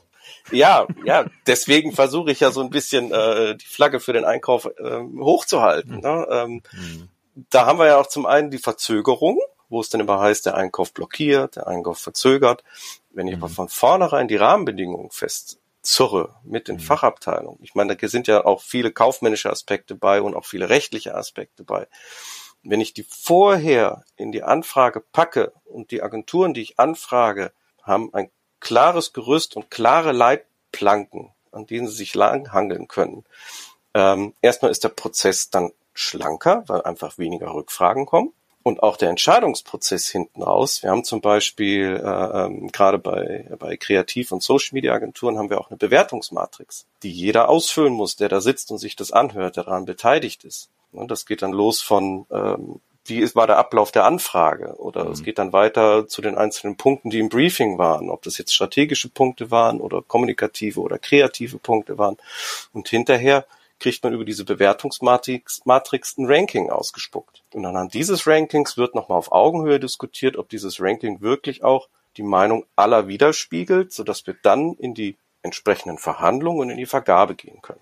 Ja, 0.52 0.86
ja, 1.06 1.26
deswegen 1.48 1.94
versuche 1.94 2.30
ich 2.30 2.42
ja 2.42 2.52
so 2.52 2.62
ein 2.62 2.70
bisschen 2.70 3.12
äh, 3.12 3.56
die 3.56 3.66
Flagge 3.66 4.00
für 4.00 4.14
den 4.14 4.26
Einkauf 4.26 4.70
ähm, 4.78 5.20
hochzuhalten. 5.20 6.02
Ne? 6.02 6.28
Ähm, 6.30 6.62
Da 7.50 7.66
haben 7.66 7.80
wir 7.80 7.88
ja 7.88 7.98
auch 7.98 8.06
zum 8.06 8.28
einen 8.28 8.52
die 8.52 8.60
Verzögerung, 8.60 9.40
wo 9.70 9.82
es 9.82 9.90
dann 9.90 10.02
immer 10.02 10.20
heißt, 10.20 10.46
der 10.46 10.56
Einkauf 10.56 10.94
blockiert, 10.94 11.56
der 11.56 11.68
Einkauf 11.68 12.00
verzögert. 12.00 12.64
Wenn 13.12 13.28
ich 13.28 13.36
aber 13.36 13.50
von 13.50 13.70
vornherein 13.70 14.28
die 14.28 14.36
Rahmenbedingungen 14.36 15.12
festzurre 15.12 16.36
mit 16.44 16.68
den 16.68 16.80
Fachabteilungen, 16.80 17.60
ich 17.62 17.76
meine, 17.76 17.96
da 17.96 18.08
sind 18.08 18.28
ja 18.28 18.46
auch 18.46 18.62
viele 18.62 18.92
kaufmännische 18.92 19.50
Aspekte 19.50 19.96
bei 19.96 20.22
und 20.22 20.36
auch 20.36 20.46
viele 20.46 20.70
rechtliche 20.70 21.16
Aspekte 21.16 21.64
bei. 21.64 21.88
Wenn 22.64 22.82
ich 22.82 22.94
die 22.94 23.04
vorher 23.04 24.06
in 24.16 24.32
die 24.32 24.44
Anfrage 24.44 25.02
packe 25.02 25.52
und 25.66 25.92
die 25.92 26.02
Agenturen, 26.02 26.54
die 26.54 26.62
ich 26.62 26.80
anfrage, 26.80 27.52
haben 27.82 28.14
ein 28.14 28.32
klares 28.62 29.12
Gerüst 29.12 29.56
und 29.56 29.70
klare 29.70 30.14
Leitplanken, 30.14 31.32
an 31.52 31.68
denen 31.68 31.88
sie 31.88 31.96
sich 31.96 32.16
langhangeln 32.16 32.88
können. 32.88 33.26
Ähm, 33.94 34.34
erstmal 34.42 34.72
ist 34.72 34.84
der 34.84 34.90
Prozess 34.90 35.50
dann 35.50 35.72
schlanker, 35.94 36.64
weil 36.68 36.82
einfach 36.82 37.18
weniger 37.18 37.54
Rückfragen 37.54 38.06
kommen. 38.06 38.34
Und 38.64 38.82
auch 38.82 38.96
der 38.96 39.10
Entscheidungsprozess 39.10 40.08
hinten 40.08 40.42
raus. 40.42 40.84
Wir 40.84 40.90
haben 40.90 41.04
zum 41.04 41.20
Beispiel 41.20 42.02
äh, 42.02 42.46
ähm, 42.46 42.72
gerade 42.72 42.98
bei, 42.98 43.46
bei 43.60 43.76
Kreativ- 43.76 44.32
und 44.32 44.42
Social-Media-Agenturen 44.42 45.38
haben 45.38 45.50
wir 45.50 45.60
auch 45.60 45.70
eine 45.70 45.78
Bewertungsmatrix, 45.78 46.86
die 47.04 47.12
jeder 47.12 47.50
ausfüllen 47.50 47.94
muss, 47.94 48.16
der 48.16 48.30
da 48.30 48.40
sitzt 48.40 48.72
und 48.72 48.78
sich 48.78 48.96
das 48.96 49.12
anhört, 49.12 49.58
der 49.58 49.66
daran 49.66 49.84
beteiligt 49.84 50.46
ist. 50.46 50.70
Und 50.94 51.12
das 51.12 51.26
geht 51.26 51.42
dann 51.42 51.52
los 51.52 51.82
von 51.82 52.26
ähm, 52.32 52.80
wie 53.06 53.20
ist, 53.20 53.36
war 53.36 53.48
der 53.48 53.58
Ablauf 53.58 53.92
der 53.92 54.06
Anfrage? 54.06 54.76
Oder 54.78 55.10
es 55.10 55.24
geht 55.24 55.38
dann 55.38 55.52
weiter 55.52 56.08
zu 56.08 56.22
den 56.22 56.36
einzelnen 56.36 56.78
Punkten, 56.78 57.10
die 57.10 57.20
im 57.20 57.30
Briefing 57.30 57.78
waren, 57.78 58.10
ob 58.10 58.22
das 58.22 58.38
jetzt 58.38 58.54
strategische 58.54 59.10
Punkte 59.10 59.52
waren 59.52 59.82
oder 59.82 60.02
kommunikative 60.02 60.80
oder 60.80 60.98
kreative 60.98 61.58
Punkte 61.58 61.98
waren. 61.98 62.16
Und 62.72 62.88
hinterher 62.88 63.46
kriegt 63.84 64.02
man 64.02 64.14
über 64.14 64.24
diese 64.24 64.46
Bewertungsmatrix 64.46 65.66
Matrix 65.66 66.18
ein 66.18 66.26
Ranking 66.26 66.70
ausgespuckt. 66.70 67.44
Und 67.54 67.66
anhand 67.66 67.94
dieses 67.94 68.26
Rankings 68.26 68.78
wird 68.78 68.96
nochmal 68.96 69.18
auf 69.18 69.34
Augenhöhe 69.34 69.78
diskutiert, 69.78 70.38
ob 70.38 70.48
dieses 70.48 70.80
Ranking 70.80 71.20
wirklich 71.20 71.66
auch 71.66 71.90
die 72.16 72.24
Meinung 72.24 72.66
aller 72.78 73.10
widerspiegelt, 73.10 73.92
sodass 73.92 74.26
wir 74.26 74.36
dann 74.42 74.74
in 74.76 74.94
die 74.94 75.18
entsprechenden 75.42 75.98
Verhandlungen 75.98 76.62
und 76.62 76.70
in 76.70 76.78
die 76.78 76.86
Vergabe 76.86 77.36
gehen 77.36 77.62
können. 77.62 77.82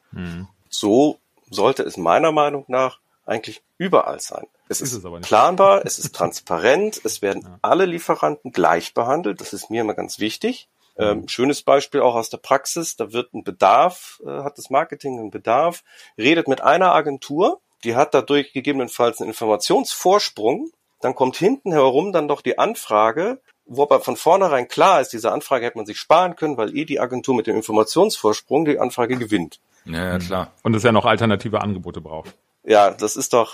So 0.69 1.19
sollte 1.51 1.83
es 1.83 1.97
meiner 1.97 2.31
Meinung 2.31 2.65
nach 2.67 2.97
eigentlich 3.27 3.61
überall 3.77 4.19
sein. 4.19 4.47
Es 4.69 4.81
Ist 4.81 4.93
ist, 4.93 5.05
es 5.05 5.21
planbar, 5.21 5.85
es 5.85 5.99
ist 5.99 6.15
transparent, 6.15 6.99
es 7.03 7.21
werden 7.21 7.59
alle 7.61 7.85
Lieferanten 7.85 8.51
gleich 8.51 8.95
behandelt. 8.95 9.39
Das 9.39 9.53
ist 9.53 9.69
mir 9.69 9.81
immer 9.81 9.93
ganz 9.93 10.17
wichtig. 10.17 10.67
Ähm, 11.01 11.27
schönes 11.27 11.63
Beispiel 11.63 12.01
auch 12.01 12.15
aus 12.15 12.29
der 12.29 12.37
Praxis. 12.37 12.95
Da 12.95 13.11
wird 13.13 13.33
ein 13.33 13.43
Bedarf, 13.43 14.21
äh, 14.25 14.29
hat 14.43 14.57
das 14.57 14.69
Marketing 14.69 15.19
einen 15.19 15.31
Bedarf, 15.31 15.83
redet 16.17 16.47
mit 16.47 16.61
einer 16.61 16.93
Agentur, 16.93 17.59
die 17.83 17.95
hat 17.95 18.13
dadurch 18.13 18.53
gegebenenfalls 18.53 19.19
einen 19.21 19.29
Informationsvorsprung. 19.31 20.71
Dann 21.01 21.15
kommt 21.15 21.35
hinten 21.37 21.71
herum 21.71 22.11
dann 22.11 22.27
doch 22.27 22.41
die 22.41 22.59
Anfrage, 22.59 23.41
wo 23.65 23.83
aber 23.83 24.01
von 24.01 24.15
vornherein 24.17 24.67
klar 24.67 25.01
ist, 25.01 25.13
diese 25.13 25.31
Anfrage 25.31 25.65
hätte 25.65 25.77
man 25.77 25.85
sich 25.85 25.97
sparen 25.97 26.35
können, 26.35 26.57
weil 26.57 26.75
eh 26.77 26.85
die 26.85 26.99
Agentur 26.99 27.35
mit 27.35 27.47
dem 27.47 27.55
Informationsvorsprung 27.55 28.65
die 28.65 28.77
Anfrage 28.79 29.17
gewinnt. 29.17 29.59
Ja, 29.85 30.05
ja, 30.13 30.19
klar. 30.19 30.51
Und 30.61 30.75
es 30.75 30.83
ja 30.83 30.91
noch 30.91 31.05
alternative 31.05 31.61
Angebote 31.61 32.01
braucht. 32.01 32.35
Ja, 32.63 32.91
das 32.91 33.15
ist 33.15 33.33
doch 33.33 33.53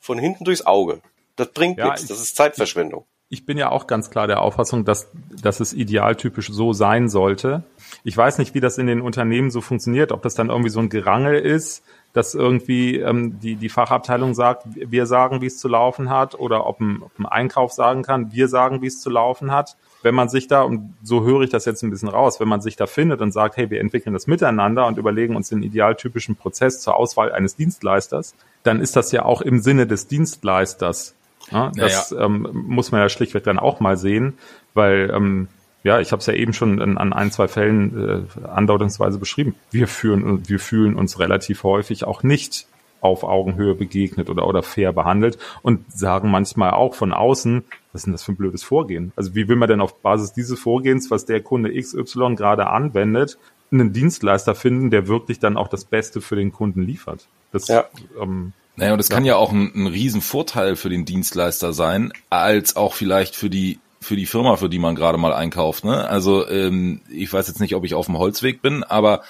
von 0.00 0.18
hinten 0.18 0.44
durchs 0.44 0.62
Auge. 0.66 1.00
Das 1.36 1.48
bringt 1.52 1.78
Ja, 1.78 1.86
nichts, 1.86 2.02
ich- 2.02 2.08
das 2.08 2.20
ist 2.20 2.34
Zeitverschwendung. 2.34 3.04
ich 3.04 3.19
bin 3.46 3.56
ja 3.56 3.70
auch 3.70 3.86
ganz 3.86 4.10
klar 4.10 4.26
der 4.26 4.42
Auffassung, 4.42 4.84
dass, 4.84 5.08
dass 5.40 5.60
es 5.60 5.72
idealtypisch 5.72 6.50
so 6.50 6.72
sein 6.72 7.08
sollte. 7.08 7.62
Ich 8.02 8.16
weiß 8.16 8.38
nicht, 8.38 8.54
wie 8.54 8.60
das 8.60 8.76
in 8.76 8.88
den 8.88 9.00
Unternehmen 9.00 9.52
so 9.52 9.60
funktioniert, 9.60 10.10
ob 10.10 10.22
das 10.22 10.34
dann 10.34 10.48
irgendwie 10.48 10.70
so 10.70 10.80
ein 10.80 10.88
Gerangel 10.88 11.38
ist, 11.38 11.84
dass 12.12 12.34
irgendwie 12.34 12.96
ähm, 12.96 13.38
die, 13.38 13.54
die 13.54 13.68
Fachabteilung 13.68 14.34
sagt, 14.34 14.64
wir 14.74 15.06
sagen, 15.06 15.40
wie 15.40 15.46
es 15.46 15.58
zu 15.58 15.68
laufen 15.68 16.10
hat, 16.10 16.34
oder 16.34 16.66
ob 16.66 16.80
ein, 16.80 17.02
ob 17.02 17.16
ein 17.20 17.26
Einkauf 17.26 17.72
sagen 17.72 18.02
kann, 18.02 18.32
wir 18.32 18.48
sagen, 18.48 18.82
wie 18.82 18.88
es 18.88 19.00
zu 19.00 19.10
laufen 19.10 19.52
hat. 19.52 19.76
Wenn 20.02 20.16
man 20.16 20.28
sich 20.28 20.48
da, 20.48 20.62
und 20.62 20.94
so 21.04 21.22
höre 21.22 21.42
ich 21.42 21.50
das 21.50 21.66
jetzt 21.66 21.84
ein 21.84 21.90
bisschen 21.90 22.08
raus, 22.08 22.40
wenn 22.40 22.48
man 22.48 22.62
sich 22.62 22.74
da 22.74 22.86
findet 22.86 23.20
und 23.20 23.30
sagt, 23.30 23.56
hey, 23.56 23.70
wir 23.70 23.80
entwickeln 23.80 24.12
das 24.12 24.26
miteinander 24.26 24.86
und 24.86 24.98
überlegen 24.98 25.36
uns 25.36 25.50
den 25.50 25.62
idealtypischen 25.62 26.34
Prozess 26.34 26.80
zur 26.80 26.96
Auswahl 26.96 27.30
eines 27.30 27.54
Dienstleisters, 27.54 28.34
dann 28.64 28.80
ist 28.80 28.96
das 28.96 29.12
ja 29.12 29.24
auch 29.24 29.40
im 29.40 29.60
Sinne 29.60 29.86
des 29.86 30.08
Dienstleisters. 30.08 31.14
Ja, 31.50 31.72
das 31.74 32.12
ähm, 32.12 32.48
muss 32.52 32.92
man 32.92 33.00
ja 33.00 33.08
schlichtweg 33.08 33.44
dann 33.44 33.58
auch 33.58 33.80
mal 33.80 33.96
sehen, 33.96 34.34
weil 34.74 35.10
ähm, 35.14 35.48
ja, 35.82 35.98
ich 36.00 36.12
habe 36.12 36.20
es 36.20 36.26
ja 36.26 36.34
eben 36.34 36.52
schon 36.52 36.80
an, 36.80 36.98
an 36.98 37.12
ein, 37.12 37.30
zwei 37.30 37.48
Fällen 37.48 38.26
äh, 38.44 38.46
andeutungsweise 38.46 39.18
beschrieben. 39.18 39.54
Wir 39.70 39.88
führen, 39.88 40.48
wir 40.48 40.58
fühlen 40.58 40.94
uns 40.94 41.18
relativ 41.18 41.64
häufig 41.64 42.04
auch 42.04 42.22
nicht 42.22 42.66
auf 43.00 43.24
Augenhöhe 43.24 43.74
begegnet 43.74 44.28
oder, 44.28 44.46
oder 44.46 44.62
fair 44.62 44.92
behandelt 44.92 45.38
und 45.62 45.90
sagen 45.90 46.30
manchmal 46.30 46.72
auch 46.72 46.94
von 46.94 47.12
außen, 47.12 47.64
was 47.92 48.00
ist 48.00 48.06
denn 48.06 48.12
das 48.12 48.22
für 48.22 48.32
ein 48.32 48.36
blödes 48.36 48.62
Vorgehen? 48.62 49.12
Also 49.16 49.34
wie 49.34 49.48
will 49.48 49.56
man 49.56 49.68
denn 49.68 49.80
auf 49.80 50.02
Basis 50.02 50.34
dieses 50.34 50.60
Vorgehens, 50.60 51.10
was 51.10 51.24
der 51.24 51.40
Kunde 51.40 51.72
XY 51.74 52.34
gerade 52.36 52.68
anwendet, 52.68 53.38
einen 53.72 53.92
Dienstleister 53.92 54.54
finden, 54.54 54.90
der 54.90 55.08
wirklich 55.08 55.38
dann 55.38 55.56
auch 55.56 55.68
das 55.68 55.86
Beste 55.86 56.20
für 56.20 56.36
den 56.36 56.52
Kunden 56.52 56.82
liefert? 56.82 57.26
Das, 57.52 57.68
Ja. 57.68 57.84
ähm, 58.20 58.52
Naja, 58.76 58.92
und 58.92 58.98
das 58.98 59.08
kann 59.08 59.24
ja 59.24 59.36
auch 59.36 59.52
ein, 59.52 59.72
ein 59.74 59.86
Riesenvorteil 59.86 60.76
für 60.76 60.88
den 60.88 61.04
Dienstleister 61.04 61.72
sein, 61.72 62.12
als 62.30 62.76
auch 62.76 62.94
vielleicht 62.94 63.36
für 63.36 63.50
die 63.50 63.78
für 64.02 64.16
die 64.16 64.26
Firma, 64.26 64.56
für 64.56 64.70
die 64.70 64.78
man 64.78 64.94
gerade 64.94 65.18
mal 65.18 65.34
einkauft. 65.34 65.84
Ne? 65.84 66.08
Also 66.08 66.48
ähm, 66.48 67.02
ich 67.10 67.30
weiß 67.30 67.48
jetzt 67.48 67.60
nicht, 67.60 67.74
ob 67.74 67.84
ich 67.84 67.94
auf 67.94 68.06
dem 68.06 68.16
Holzweg 68.16 68.62
bin, 68.62 68.82
aber 68.82 69.20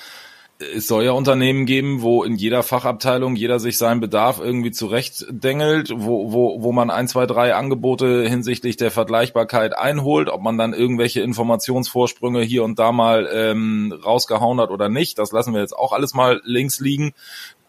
es 0.61 0.87
soll 0.87 1.05
ja 1.05 1.13
Unternehmen 1.13 1.65
geben, 1.65 2.03
wo 2.03 2.23
in 2.23 2.37
jeder 2.37 2.63
Fachabteilung 2.63 3.35
jeder 3.35 3.59
sich 3.59 3.79
seinen 3.79 4.01
Bedarf 4.01 4.41
irgendwie 4.41 4.71
zurechtdengelt, 4.71 5.91
wo, 5.95 6.33
wo, 6.33 6.63
wo 6.63 6.73
man 6.73 6.91
ein, 6.91 7.09
zwei, 7.09 7.27
drei 7.27 7.55
Angebote 7.55 8.29
hinsichtlich 8.29 8.77
der 8.77 8.91
Vergleichbarkeit 8.91 9.77
einholt, 9.77 10.29
ob 10.29 10.43
man 10.43 10.59
dann 10.59 10.75
irgendwelche 10.75 11.23
Informationsvorsprünge 11.23 12.43
hier 12.43 12.63
und 12.63 12.79
da 12.79 12.93
mal 12.93 13.29
ähm, 13.33 13.99
rausgehauen 14.05 14.61
hat 14.61 14.71
oder 14.71 14.89
nicht. 14.89 15.19
Das 15.19 15.33
lassen 15.33 15.55
wir 15.55 15.61
jetzt 15.61 15.77
auch 15.77 15.93
alles 15.93 16.15
mal 16.15 16.43
links 16.45 16.79
liegen. 16.79 17.13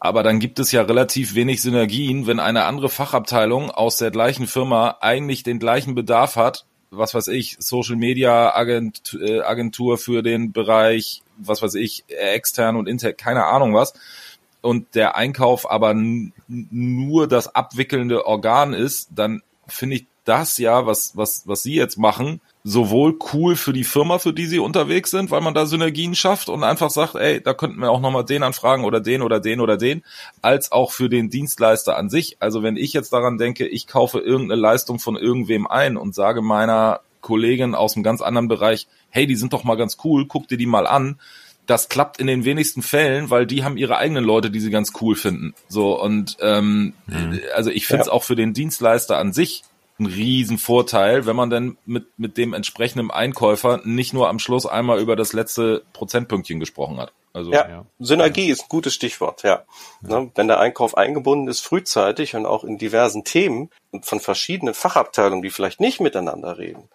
Aber 0.03 0.23
dann 0.23 0.39
gibt 0.39 0.57
es 0.57 0.71
ja 0.71 0.81
relativ 0.81 1.35
wenig 1.35 1.61
Synergien, 1.61 2.25
wenn 2.25 2.39
eine 2.39 2.63
andere 2.63 2.89
Fachabteilung 2.89 3.69
aus 3.69 3.97
der 3.97 4.09
gleichen 4.09 4.47
Firma 4.47 4.97
eigentlich 4.99 5.43
den 5.43 5.59
gleichen 5.59 5.93
Bedarf 5.93 6.37
hat, 6.37 6.65
was 6.89 7.13
weiß 7.13 7.27
ich, 7.27 7.57
Social 7.59 7.97
Media 7.97 8.55
Agent, 8.55 9.15
äh, 9.21 9.41
Agentur 9.41 9.99
für 9.99 10.23
den 10.23 10.53
Bereich, 10.53 11.21
was 11.37 11.61
weiß 11.61 11.75
ich, 11.75 12.03
extern 12.07 12.77
und 12.77 12.89
intern, 12.89 13.15
keine 13.15 13.45
Ahnung 13.45 13.75
was. 13.75 13.93
Und 14.61 14.95
der 14.95 15.17
Einkauf 15.17 15.69
aber 15.69 15.93
nur 16.47 17.27
das 17.27 17.53
abwickelnde 17.53 18.25
Organ 18.25 18.73
ist, 18.73 19.09
dann 19.13 19.43
finde 19.67 19.97
ich, 19.97 20.07
das 20.25 20.57
ja, 20.57 20.87
was, 20.87 21.15
was, 21.15 21.47
was 21.47 21.61
Sie 21.61 21.75
jetzt 21.75 21.99
machen, 21.99 22.41
sowohl 22.63 23.17
cool 23.33 23.55
für 23.55 23.73
die 23.73 23.83
Firma, 23.83 24.19
für 24.19 24.33
die 24.33 24.45
Sie 24.45 24.59
unterwegs 24.59 25.11
sind, 25.11 25.31
weil 25.31 25.41
man 25.41 25.53
da 25.53 25.65
Synergien 25.65 26.13
schafft 26.15 26.49
und 26.49 26.63
einfach 26.63 26.89
sagt, 26.89 27.15
ey, 27.15 27.41
da 27.41 27.53
könnten 27.53 27.79
wir 27.79 27.89
auch 27.89 27.99
nochmal 27.99 28.25
den 28.25 28.43
anfragen 28.43 28.83
oder 28.83 28.99
den 28.99 29.21
oder 29.21 29.39
den 29.39 29.61
oder 29.61 29.77
den, 29.77 30.03
als 30.41 30.71
auch 30.71 30.91
für 30.91 31.09
den 31.09 31.29
Dienstleister 31.29 31.97
an 31.97 32.09
sich. 32.09 32.37
Also 32.39 32.61
wenn 32.61 32.77
ich 32.77 32.93
jetzt 32.93 33.13
daran 33.13 33.37
denke, 33.37 33.67
ich 33.67 33.87
kaufe 33.87 34.19
irgendeine 34.19 34.61
Leistung 34.61 34.99
von 34.99 35.15
irgendwem 35.15 35.65
ein 35.67 35.97
und 35.97 36.13
sage 36.13 36.41
meiner 36.41 37.01
Kollegin 37.21 37.75
aus 37.75 37.95
einem 37.95 38.03
ganz 38.03 38.21
anderen 38.21 38.47
Bereich, 38.47 38.87
hey, 39.09 39.25
die 39.25 39.35
sind 39.35 39.53
doch 39.53 39.63
mal 39.63 39.75
ganz 39.75 39.97
cool, 40.03 40.27
guck 40.27 40.47
dir 40.47 40.57
die 40.57 40.65
mal 40.65 40.87
an, 40.87 41.19
das 41.67 41.89
klappt 41.89 42.19
in 42.19 42.27
den 42.27 42.43
wenigsten 42.43 42.81
Fällen, 42.81 43.29
weil 43.29 43.45
die 43.45 43.63
haben 43.63 43.77
ihre 43.77 43.97
eigenen 43.97 44.23
Leute, 44.23 44.51
die 44.51 44.59
sie 44.59 44.71
ganz 44.71 44.91
cool 44.99 45.15
finden. 45.15 45.53
So 45.67 45.99
und 45.99 46.37
ähm, 46.41 46.93
mhm. 47.07 47.39
also 47.55 47.69
ich 47.69 47.87
finde 47.87 48.01
es 48.01 48.07
ja. 48.07 48.13
auch 48.13 48.23
für 48.23 48.35
den 48.35 48.53
Dienstleister 48.53 49.17
an 49.17 49.31
sich 49.31 49.63
ein 49.99 50.05
riesen 50.05 50.57
Vorteil, 50.57 51.25
wenn 51.25 51.35
man 51.35 51.49
dann 51.49 51.77
mit 51.85 52.07
mit 52.17 52.37
dem 52.37 52.53
entsprechenden 52.53 53.11
Einkäufer 53.11 53.81
nicht 53.83 54.13
nur 54.13 54.29
am 54.29 54.39
Schluss 54.39 54.65
einmal 54.65 54.99
über 54.99 55.15
das 55.15 55.33
letzte 55.33 55.83
Prozentpünktchen 55.93 56.59
gesprochen 56.59 56.97
hat. 56.97 57.13
Also 57.33 57.51
ja, 57.51 57.69
ja. 57.69 57.85
Synergie 57.99 58.49
ist 58.49 58.63
ein 58.63 58.69
gutes 58.69 58.93
Stichwort. 58.93 59.43
Ja, 59.43 59.63
ja. 60.01 60.21
Ne, 60.21 60.31
wenn 60.35 60.47
der 60.47 60.59
Einkauf 60.59 60.97
eingebunden 60.97 61.47
ist 61.47 61.61
frühzeitig 61.61 62.35
und 62.35 62.45
auch 62.45 62.63
in 62.63 62.77
diversen 62.77 63.23
Themen 63.23 63.69
von 64.01 64.19
verschiedenen 64.19 64.73
Fachabteilungen, 64.73 65.41
die 65.41 65.49
vielleicht 65.49 65.79
nicht 65.79 66.01
miteinander 66.01 66.57
reden, 66.57 66.89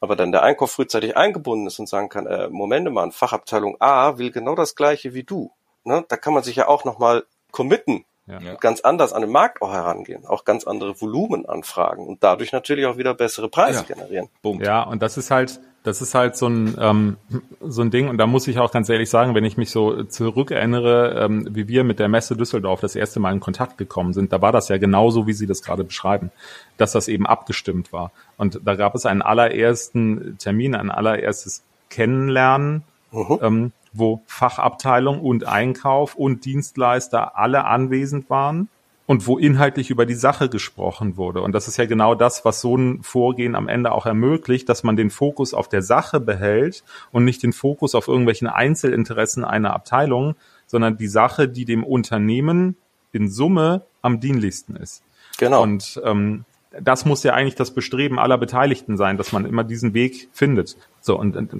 aber 0.00 0.16
dann 0.16 0.32
der 0.32 0.42
Einkauf 0.42 0.72
frühzeitig 0.72 1.16
eingebunden 1.16 1.66
ist 1.66 1.78
und 1.78 1.88
sagen 1.88 2.08
kann, 2.08 2.26
äh, 2.26 2.48
Moment 2.48 2.90
mal, 2.92 3.10
Fachabteilung 3.12 3.76
A 3.80 4.18
will 4.18 4.30
genau 4.30 4.54
das 4.54 4.74
gleiche 4.74 5.14
wie 5.14 5.24
du. 5.24 5.52
Ne? 5.84 6.04
Da 6.08 6.16
kann 6.16 6.34
man 6.34 6.42
sich 6.42 6.56
ja 6.56 6.68
auch 6.68 6.84
nochmal 6.84 7.24
committen, 7.50 8.04
ja. 8.28 8.54
ganz 8.54 8.80
anders 8.80 9.12
an 9.12 9.22
den 9.22 9.30
Markt 9.30 9.62
auch 9.62 9.72
herangehen, 9.72 10.26
auch 10.26 10.44
ganz 10.44 10.66
andere 10.66 11.00
Volumen 11.00 11.46
anfragen 11.46 12.06
und 12.06 12.22
dadurch 12.22 12.52
natürlich 12.52 12.86
auch 12.86 12.96
wieder 12.96 13.14
bessere 13.14 13.48
Preise 13.48 13.84
ja. 13.88 13.94
generieren. 13.94 14.28
Punkt. 14.42 14.64
Ja, 14.64 14.82
und 14.82 15.02
das 15.02 15.16
ist 15.16 15.30
halt, 15.30 15.60
das 15.82 16.02
ist 16.02 16.14
halt 16.14 16.36
so 16.36 16.46
ein, 16.48 16.76
ähm, 16.78 17.16
so 17.60 17.82
ein 17.82 17.90
Ding, 17.90 18.08
und 18.08 18.18
da 18.18 18.26
muss 18.26 18.46
ich 18.46 18.58
auch 18.58 18.70
ganz 18.70 18.88
ehrlich 18.88 19.08
sagen, 19.08 19.34
wenn 19.34 19.44
ich 19.44 19.56
mich 19.56 19.70
so 19.70 20.04
zurückerinnere, 20.04 21.24
ähm, 21.24 21.48
wie 21.50 21.68
wir 21.68 21.84
mit 21.84 21.98
der 21.98 22.08
Messe 22.08 22.36
Düsseldorf 22.36 22.80
das 22.80 22.94
erste 22.94 23.20
Mal 23.20 23.32
in 23.32 23.40
Kontakt 23.40 23.78
gekommen 23.78 24.12
sind, 24.12 24.32
da 24.32 24.42
war 24.42 24.52
das 24.52 24.68
ja 24.68 24.78
genauso, 24.78 25.26
wie 25.26 25.32
Sie 25.32 25.46
das 25.46 25.62
gerade 25.62 25.84
beschreiben, 25.84 26.30
dass 26.76 26.92
das 26.92 27.08
eben 27.08 27.26
abgestimmt 27.26 27.92
war. 27.92 28.12
Und 28.36 28.60
da 28.64 28.74
gab 28.74 28.94
es 28.94 29.06
einen 29.06 29.22
allerersten 29.22 30.36
Termin, 30.38 30.74
ein 30.74 30.90
allererstes 30.90 31.62
Kennenlernen, 31.88 32.82
mhm. 33.10 33.38
ähm, 33.40 33.72
wo 33.92 34.22
Fachabteilung 34.26 35.20
und 35.20 35.44
Einkauf 35.44 36.14
und 36.14 36.44
Dienstleister 36.44 37.36
alle 37.36 37.64
anwesend 37.64 38.30
waren 38.30 38.68
und 39.08 39.26
wo 39.26 39.38
inhaltlich 39.38 39.88
über 39.88 40.04
die 40.04 40.14
Sache 40.14 40.50
gesprochen 40.50 41.16
wurde. 41.16 41.40
Und 41.40 41.52
das 41.52 41.66
ist 41.66 41.78
ja 41.78 41.86
genau 41.86 42.14
das, 42.14 42.44
was 42.44 42.60
so 42.60 42.76
ein 42.76 43.02
Vorgehen 43.02 43.54
am 43.54 43.66
Ende 43.66 43.92
auch 43.92 44.04
ermöglicht, 44.04 44.68
dass 44.68 44.84
man 44.84 44.96
den 44.96 45.08
Fokus 45.08 45.54
auf 45.54 45.68
der 45.68 45.80
Sache 45.80 46.20
behält 46.20 46.84
und 47.10 47.24
nicht 47.24 47.42
den 47.42 47.54
Fokus 47.54 47.94
auf 47.94 48.06
irgendwelchen 48.06 48.48
Einzelinteressen 48.48 49.44
einer 49.44 49.72
Abteilung, 49.72 50.34
sondern 50.66 50.98
die 50.98 51.08
Sache, 51.08 51.48
die 51.48 51.64
dem 51.64 51.84
Unternehmen 51.84 52.76
in 53.12 53.30
Summe 53.30 53.82
am 54.02 54.20
dienlichsten 54.20 54.76
ist. 54.76 55.02
Genau. 55.38 55.62
Und 55.62 56.00
ähm, 56.04 56.44
das 56.78 57.06
muss 57.06 57.22
ja 57.22 57.32
eigentlich 57.32 57.54
das 57.54 57.70
Bestreben 57.70 58.18
aller 58.18 58.36
Beteiligten 58.36 58.98
sein, 58.98 59.16
dass 59.16 59.32
man 59.32 59.46
immer 59.46 59.64
diesen 59.64 59.94
Weg 59.94 60.28
findet. 60.32 60.76
So 61.00 61.18
und, 61.18 61.34
und 61.34 61.52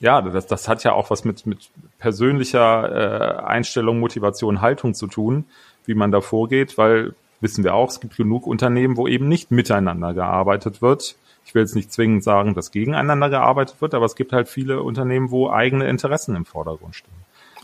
ja, 0.00 0.20
das, 0.22 0.46
das 0.46 0.68
hat 0.68 0.82
ja 0.82 0.92
auch 0.92 1.10
was 1.10 1.24
mit 1.24 1.46
mit 1.46 1.70
persönlicher 1.98 3.40
äh, 3.40 3.44
Einstellung, 3.44 4.00
Motivation, 4.00 4.60
Haltung 4.60 4.94
zu 4.94 5.06
tun 5.06 5.44
wie 5.90 5.94
man 5.94 6.10
da 6.10 6.20
vorgeht, 6.20 6.78
weil 6.78 7.14
wissen 7.40 7.64
wir 7.64 7.74
auch, 7.74 7.88
es 7.88 8.00
gibt 8.00 8.16
genug 8.16 8.46
Unternehmen, 8.46 8.96
wo 8.96 9.06
eben 9.08 9.28
nicht 9.28 9.50
miteinander 9.50 10.14
gearbeitet 10.14 10.82
wird. 10.82 11.16
Ich 11.44 11.54
will 11.54 11.62
jetzt 11.62 11.74
nicht 11.74 11.92
zwingend 11.92 12.22
sagen, 12.22 12.54
dass 12.54 12.70
gegeneinander 12.70 13.30
gearbeitet 13.30 13.80
wird, 13.80 13.94
aber 13.94 14.04
es 14.04 14.14
gibt 14.14 14.32
halt 14.32 14.48
viele 14.48 14.82
Unternehmen, 14.82 15.30
wo 15.30 15.50
eigene 15.50 15.88
Interessen 15.88 16.36
im 16.36 16.44
Vordergrund 16.44 16.94
stehen. 16.94 17.12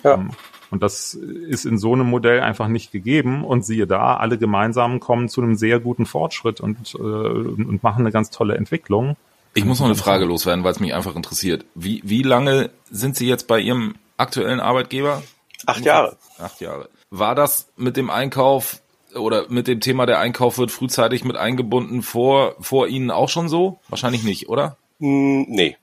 Ja. 0.02 0.14
Ähm, 0.14 0.30
und 0.72 0.82
das 0.82 1.14
ist 1.14 1.64
in 1.64 1.78
so 1.78 1.92
einem 1.92 2.08
Modell 2.08 2.40
einfach 2.40 2.66
nicht 2.66 2.90
gegeben. 2.90 3.44
Und 3.44 3.64
siehe 3.64 3.86
da, 3.86 4.16
alle 4.16 4.38
gemeinsam 4.38 4.98
kommen 4.98 5.28
zu 5.28 5.40
einem 5.40 5.54
sehr 5.54 5.78
guten 5.78 6.06
Fortschritt 6.06 6.60
und, 6.60 6.96
äh, 6.96 6.98
und 6.98 7.82
machen 7.84 8.00
eine 8.00 8.10
ganz 8.10 8.30
tolle 8.30 8.56
Entwicklung. 8.56 9.16
Ich 9.56 9.64
muss 9.64 9.80
noch 9.80 9.86
eine 9.86 9.94
Frage 9.94 10.26
loswerden, 10.26 10.64
weil 10.64 10.72
es 10.72 10.80
mich 10.80 10.92
einfach 10.92 11.16
interessiert. 11.16 11.64
Wie, 11.74 12.02
wie 12.04 12.22
lange 12.22 12.68
sind 12.90 13.16
Sie 13.16 13.26
jetzt 13.26 13.46
bei 13.46 13.58
Ihrem 13.58 13.94
aktuellen 14.18 14.60
Arbeitgeber? 14.60 15.22
Acht 15.64 15.82
Jahre. 15.82 16.18
Acht 16.38 16.60
Jahre. 16.60 16.90
War 17.08 17.34
das 17.34 17.66
mit 17.74 17.96
dem 17.96 18.10
Einkauf 18.10 18.82
oder 19.14 19.48
mit 19.48 19.66
dem 19.66 19.80
Thema 19.80 20.04
der 20.04 20.18
Einkauf 20.18 20.58
wird 20.58 20.70
frühzeitig 20.70 21.24
mit 21.24 21.36
eingebunden 21.36 22.02
vor, 22.02 22.56
vor 22.60 22.86
Ihnen 22.86 23.10
auch 23.10 23.30
schon 23.30 23.48
so? 23.48 23.80
Wahrscheinlich 23.88 24.24
nicht, 24.24 24.50
oder? 24.50 24.76
Mm, 24.98 25.44
nee. 25.48 25.78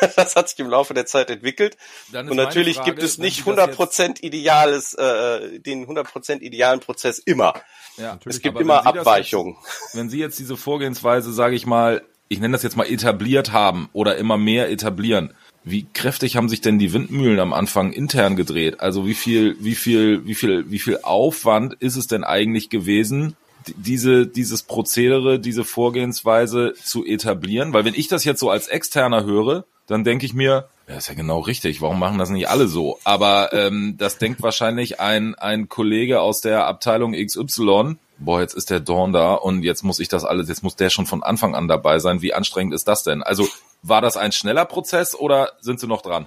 das 0.16 0.34
hat 0.34 0.48
sich 0.48 0.58
im 0.58 0.70
Laufe 0.70 0.94
der 0.94 1.04
Zeit 1.04 1.28
entwickelt. 1.28 1.76
Und 2.14 2.36
natürlich 2.36 2.76
Frage, 2.76 2.92
gibt 2.92 3.02
es 3.02 3.18
nicht 3.18 3.44
100% 3.44 4.22
ideales, 4.22 4.94
äh, 4.94 5.60
den 5.60 5.86
100% 5.86 6.40
idealen 6.40 6.80
Prozess 6.80 7.18
immer. 7.18 7.52
Ja, 7.98 8.18
es 8.24 8.40
gibt 8.40 8.58
immer 8.58 8.86
Abweichungen. 8.86 9.58
Wenn 9.92 10.08
Sie 10.08 10.20
jetzt 10.20 10.38
diese 10.38 10.56
Vorgehensweise, 10.56 11.34
sage 11.34 11.54
ich 11.54 11.66
mal, 11.66 12.02
ich 12.30 12.38
nenne 12.38 12.52
das 12.52 12.62
jetzt 12.62 12.76
mal 12.76 12.88
etabliert 12.88 13.52
haben 13.52 13.90
oder 13.92 14.16
immer 14.16 14.38
mehr 14.38 14.70
etablieren, 14.70 15.34
wie 15.64 15.86
kräftig 15.92 16.36
haben 16.36 16.48
sich 16.48 16.60
denn 16.60 16.78
die 16.78 16.92
Windmühlen 16.92 17.40
am 17.40 17.52
Anfang 17.52 17.92
intern 17.92 18.36
gedreht? 18.36 18.80
Also 18.80 19.04
wie 19.04 19.14
viel, 19.14 19.56
wie 19.60 19.74
viel, 19.74 20.24
wie 20.24 20.36
viel, 20.36 20.70
wie 20.70 20.78
viel 20.78 21.00
Aufwand 21.02 21.74
ist 21.74 21.96
es 21.96 22.06
denn 22.06 22.22
eigentlich 22.22 22.70
gewesen, 22.70 23.36
diese, 23.76 24.28
dieses 24.28 24.62
Prozedere, 24.62 25.40
diese 25.40 25.64
Vorgehensweise 25.64 26.72
zu 26.82 27.04
etablieren? 27.04 27.72
Weil 27.72 27.84
wenn 27.84 27.94
ich 27.94 28.06
das 28.06 28.24
jetzt 28.24 28.40
so 28.40 28.48
als 28.48 28.68
Externer 28.68 29.24
höre, 29.24 29.64
dann 29.88 30.04
denke 30.04 30.24
ich 30.24 30.32
mir, 30.32 30.68
ja, 30.88 30.96
ist 30.96 31.08
ja 31.08 31.14
genau 31.14 31.40
richtig, 31.40 31.82
warum 31.82 31.98
machen 31.98 32.18
das 32.18 32.30
nicht 32.30 32.48
alle 32.48 32.68
so? 32.68 33.00
Aber 33.02 33.52
ähm, 33.52 33.96
das 33.98 34.18
denkt 34.18 34.40
wahrscheinlich 34.40 35.00
ein, 35.00 35.34
ein 35.34 35.68
Kollege 35.68 36.20
aus 36.20 36.40
der 36.40 36.66
Abteilung 36.66 37.12
XY, 37.12 37.96
boah, 38.20 38.40
jetzt 38.40 38.54
ist 38.54 38.70
der 38.70 38.80
Dorn 38.80 39.12
da 39.12 39.34
und 39.34 39.62
jetzt 39.62 39.82
muss 39.82 39.98
ich 39.98 40.08
das 40.08 40.24
alles, 40.24 40.48
jetzt 40.48 40.62
muss 40.62 40.76
der 40.76 40.90
schon 40.90 41.06
von 41.06 41.22
Anfang 41.22 41.54
an 41.54 41.68
dabei 41.68 41.98
sein. 41.98 42.22
Wie 42.22 42.34
anstrengend 42.34 42.74
ist 42.74 42.86
das 42.86 43.02
denn? 43.02 43.22
Also 43.22 43.48
war 43.82 44.00
das 44.00 44.16
ein 44.16 44.32
schneller 44.32 44.64
Prozess 44.64 45.14
oder 45.14 45.52
sind 45.60 45.80
Sie 45.80 45.86
noch 45.86 46.02
dran? 46.02 46.26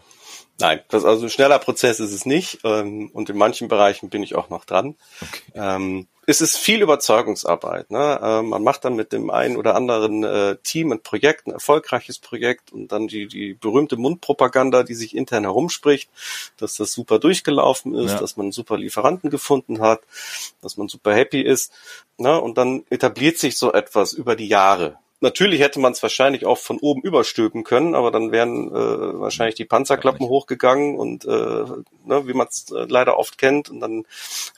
Nein, 0.59 0.81
das 0.89 1.05
also 1.05 1.25
ein 1.25 1.29
schneller 1.29 1.59
Prozess 1.59 1.99
ist 1.99 2.11
es 2.11 2.25
nicht 2.25 2.59
ähm, 2.63 3.09
und 3.13 3.29
in 3.29 3.37
manchen 3.37 3.67
Bereichen 3.67 4.09
bin 4.09 4.23
ich 4.23 4.35
auch 4.35 4.49
noch 4.49 4.65
dran. 4.65 4.95
Okay. 5.21 5.51
Ähm, 5.55 6.07
es 6.25 6.41
ist 6.41 6.57
viel 6.57 6.81
Überzeugungsarbeit. 6.81 7.91
Ne? 7.91 8.19
Ähm, 8.21 8.49
man 8.49 8.63
macht 8.63 8.85
dann 8.85 8.95
mit 8.95 9.11
dem 9.11 9.29
einen 9.29 9.57
oder 9.57 9.75
anderen 9.75 10.23
äh, 10.23 10.55
Team 10.63 10.91
ein 10.91 11.01
Projekt, 11.01 11.47
ein 11.47 11.51
erfolgreiches 11.51 12.19
Projekt 12.19 12.71
und 12.71 12.91
dann 12.91 13.07
die, 13.07 13.27
die 13.27 13.53
berühmte 13.53 13.97
Mundpropaganda, 13.97 14.83
die 14.83 14.93
sich 14.93 15.15
intern 15.15 15.43
herumspricht, 15.43 16.09
dass 16.57 16.75
das 16.77 16.93
super 16.93 17.19
durchgelaufen 17.19 17.93
ist, 17.95 18.13
ja. 18.13 18.19
dass 18.19 18.37
man 18.37 18.51
super 18.51 18.77
Lieferanten 18.77 19.29
gefunden 19.29 19.81
hat, 19.81 20.01
dass 20.61 20.77
man 20.77 20.87
super 20.87 21.13
happy 21.13 21.41
ist. 21.41 21.71
Ne? 22.17 22.39
Und 22.39 22.57
dann 22.57 22.85
etabliert 22.89 23.37
sich 23.37 23.57
so 23.57 23.73
etwas 23.73 24.13
über 24.13 24.35
die 24.35 24.47
Jahre. 24.47 24.97
Natürlich 25.23 25.61
hätte 25.61 25.79
man 25.79 25.93
es 25.93 26.03
wahrscheinlich 26.03 26.45
auch 26.45 26.57
von 26.57 26.79
oben 26.79 27.01
überstülpen 27.01 27.63
können, 27.63 27.95
aber 27.95 28.11
dann 28.11 28.33
wären 28.33 28.67
äh, 28.67 29.19
wahrscheinlich 29.21 29.55
die 29.55 29.63
Panzerklappen 29.63 30.27
hochgegangen 30.27 30.97
und 30.97 31.23
äh, 31.23 31.29
ne, 31.29 32.27
wie 32.27 32.33
man 32.33 32.47
es 32.47 32.69
äh, 32.71 32.85
leider 32.89 33.17
oft 33.17 33.37
kennt, 33.37 33.69
und 33.69 33.79
dann 33.79 34.03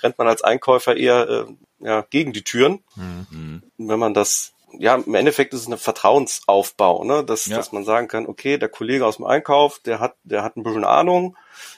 rennt 0.01 0.17
man 0.17 0.27
als 0.27 0.41
Einkäufer 0.41 0.97
eher 0.97 1.29
äh, 1.29 1.85
ja, 1.85 2.01
gegen 2.09 2.33
die 2.33 2.41
Türen. 2.41 2.79
Mhm. 2.95 3.61
Wenn 3.77 3.99
man 3.99 4.15
das 4.15 4.54
ja, 4.79 4.95
im 4.95 5.15
Endeffekt 5.15 5.53
ist 5.53 5.61
es 5.61 5.67
ein 5.67 5.77
Vertrauensaufbau, 5.77 7.03
ne? 7.03 7.23
dass, 7.23 7.45
ja. 7.45 7.57
dass 7.57 7.71
man 7.71 7.83
sagen 7.83 8.07
kann, 8.07 8.27
okay, 8.27 8.57
der 8.57 8.69
Kollege 8.69 9.05
aus 9.05 9.17
dem 9.17 9.25
Einkauf, 9.25 9.79
der 9.79 9.99
hat, 9.99 10.15
der 10.23 10.43
hat 10.43 10.57
ein 10.57 10.63
bisschen 10.63 10.83
Ahnung, 10.83 11.37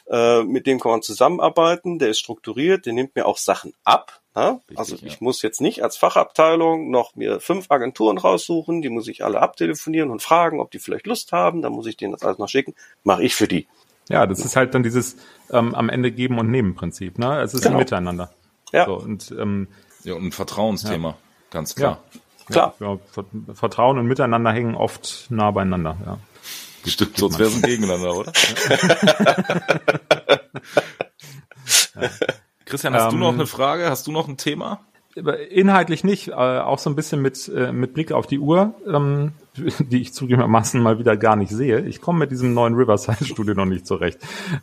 äh, 0.10 0.44
mit 0.44 0.68
dem 0.68 0.80
kann 0.80 0.92
man 0.92 1.02
zusammenarbeiten, 1.02 2.00
der 2.00 2.10
ist 2.10 2.20
strukturiert, 2.20 2.86
der 2.86 2.94
nimmt 2.94 3.16
mir 3.16 3.26
auch 3.26 3.38
Sachen 3.38 3.74
ab. 3.84 4.22
Ne? 4.36 4.62
Richtig, 4.70 4.78
also 4.78 4.96
ich 4.96 5.14
ja. 5.14 5.18
muss 5.20 5.42
jetzt 5.42 5.62
nicht 5.62 5.84
als 5.84 5.98
Fachabteilung 5.98 6.92
noch 6.92 7.16
mir 7.16 7.40
fünf 7.40 7.72
Agenturen 7.72 8.18
raussuchen, 8.18 8.82
die 8.82 8.90
muss 8.90 9.08
ich 9.08 9.24
alle 9.24 9.42
abtelefonieren 9.42 10.12
und 10.12 10.22
fragen, 10.22 10.60
ob 10.60 10.70
die 10.72 10.80
vielleicht 10.80 11.08
Lust 11.08 11.32
haben, 11.32 11.62
dann 11.62 11.74
muss 11.74 11.88
ich 11.88 11.98
denen 11.98 12.14
das 12.14 12.24
alles 12.24 12.38
noch 12.38 12.50
schicken, 12.50 12.76
mache 13.04 13.24
ich 13.24 13.36
für 13.36 13.48
die. 13.48 13.68
Ja, 14.10 14.26
das 14.26 14.40
ist 14.40 14.56
halt 14.56 14.74
dann 14.74 14.84
dieses 14.84 15.18
ähm, 15.52 15.76
am 15.76 15.90
Ende 15.90 16.12
geben 16.12 16.40
und 16.40 16.50
nehmen 16.50 16.76
Prinzip, 16.76 17.18
ne? 17.18 17.42
Es 17.42 17.54
ist 17.54 17.64
genau. 17.64 17.76
ein 17.76 17.80
Miteinander. 17.80 18.32
Ja. 18.72 18.86
So, 18.86 18.96
und, 18.96 19.32
ähm, 19.32 19.68
ja, 20.04 20.14
und 20.14 20.26
ein 20.26 20.32
Vertrauensthema, 20.32 21.10
ja. 21.10 21.18
ganz 21.50 21.76
klar. 21.76 22.04
Ja. 22.14 22.22
Klar. 22.50 22.74
Ja, 22.80 22.98
Vertrauen 23.54 23.98
und 23.98 24.08
Miteinander 24.08 24.52
hängen 24.52 24.76
oft 24.76 25.28
nah 25.30 25.52
beieinander, 25.52 25.98
ja. 26.06 26.18
Stimmt, 26.86 27.18
sonst 27.18 27.38
wäre 27.38 27.50
es 27.50 27.56
ein 27.56 27.62
Gegeneinander, 27.64 28.16
oder? 28.16 28.32
ja. 32.02 32.10
Christian, 32.64 32.94
hast 32.94 33.06
ähm, 33.06 33.12
du 33.12 33.18
noch 33.18 33.34
eine 33.34 33.46
Frage? 33.46 33.90
Hast 33.90 34.08
du 34.08 34.12
noch 34.12 34.28
ein 34.28 34.38
Thema? 34.38 34.80
Inhaltlich 35.50 36.04
nicht, 36.04 36.30
äh, 36.30 36.34
auch 36.34 36.80
so 36.80 36.90
ein 36.90 36.96
bisschen 36.96 37.22
mit, 37.22 37.50
äh, 37.50 37.72
mit 37.72 37.94
Blick 37.94 38.12
auf 38.12 38.28
die 38.28 38.40
Uhr, 38.40 38.76
ähm, 38.88 39.32
die 39.80 40.02
ich 40.02 40.14
zugegebenermaßen 40.14 40.82
mal 40.82 41.00
wieder 41.00 41.18
gar 41.18 41.36
nicht 41.36 41.52
sehe. 41.52 41.82
Ich 41.82 42.02
komme 42.02 42.20
mit 42.20 42.32
diesem 42.32 42.54
neuen 42.54 42.76
Riverside-Studio 42.76 43.56
noch 43.56 43.66
nicht 43.66 43.88
zurecht. 43.88 44.20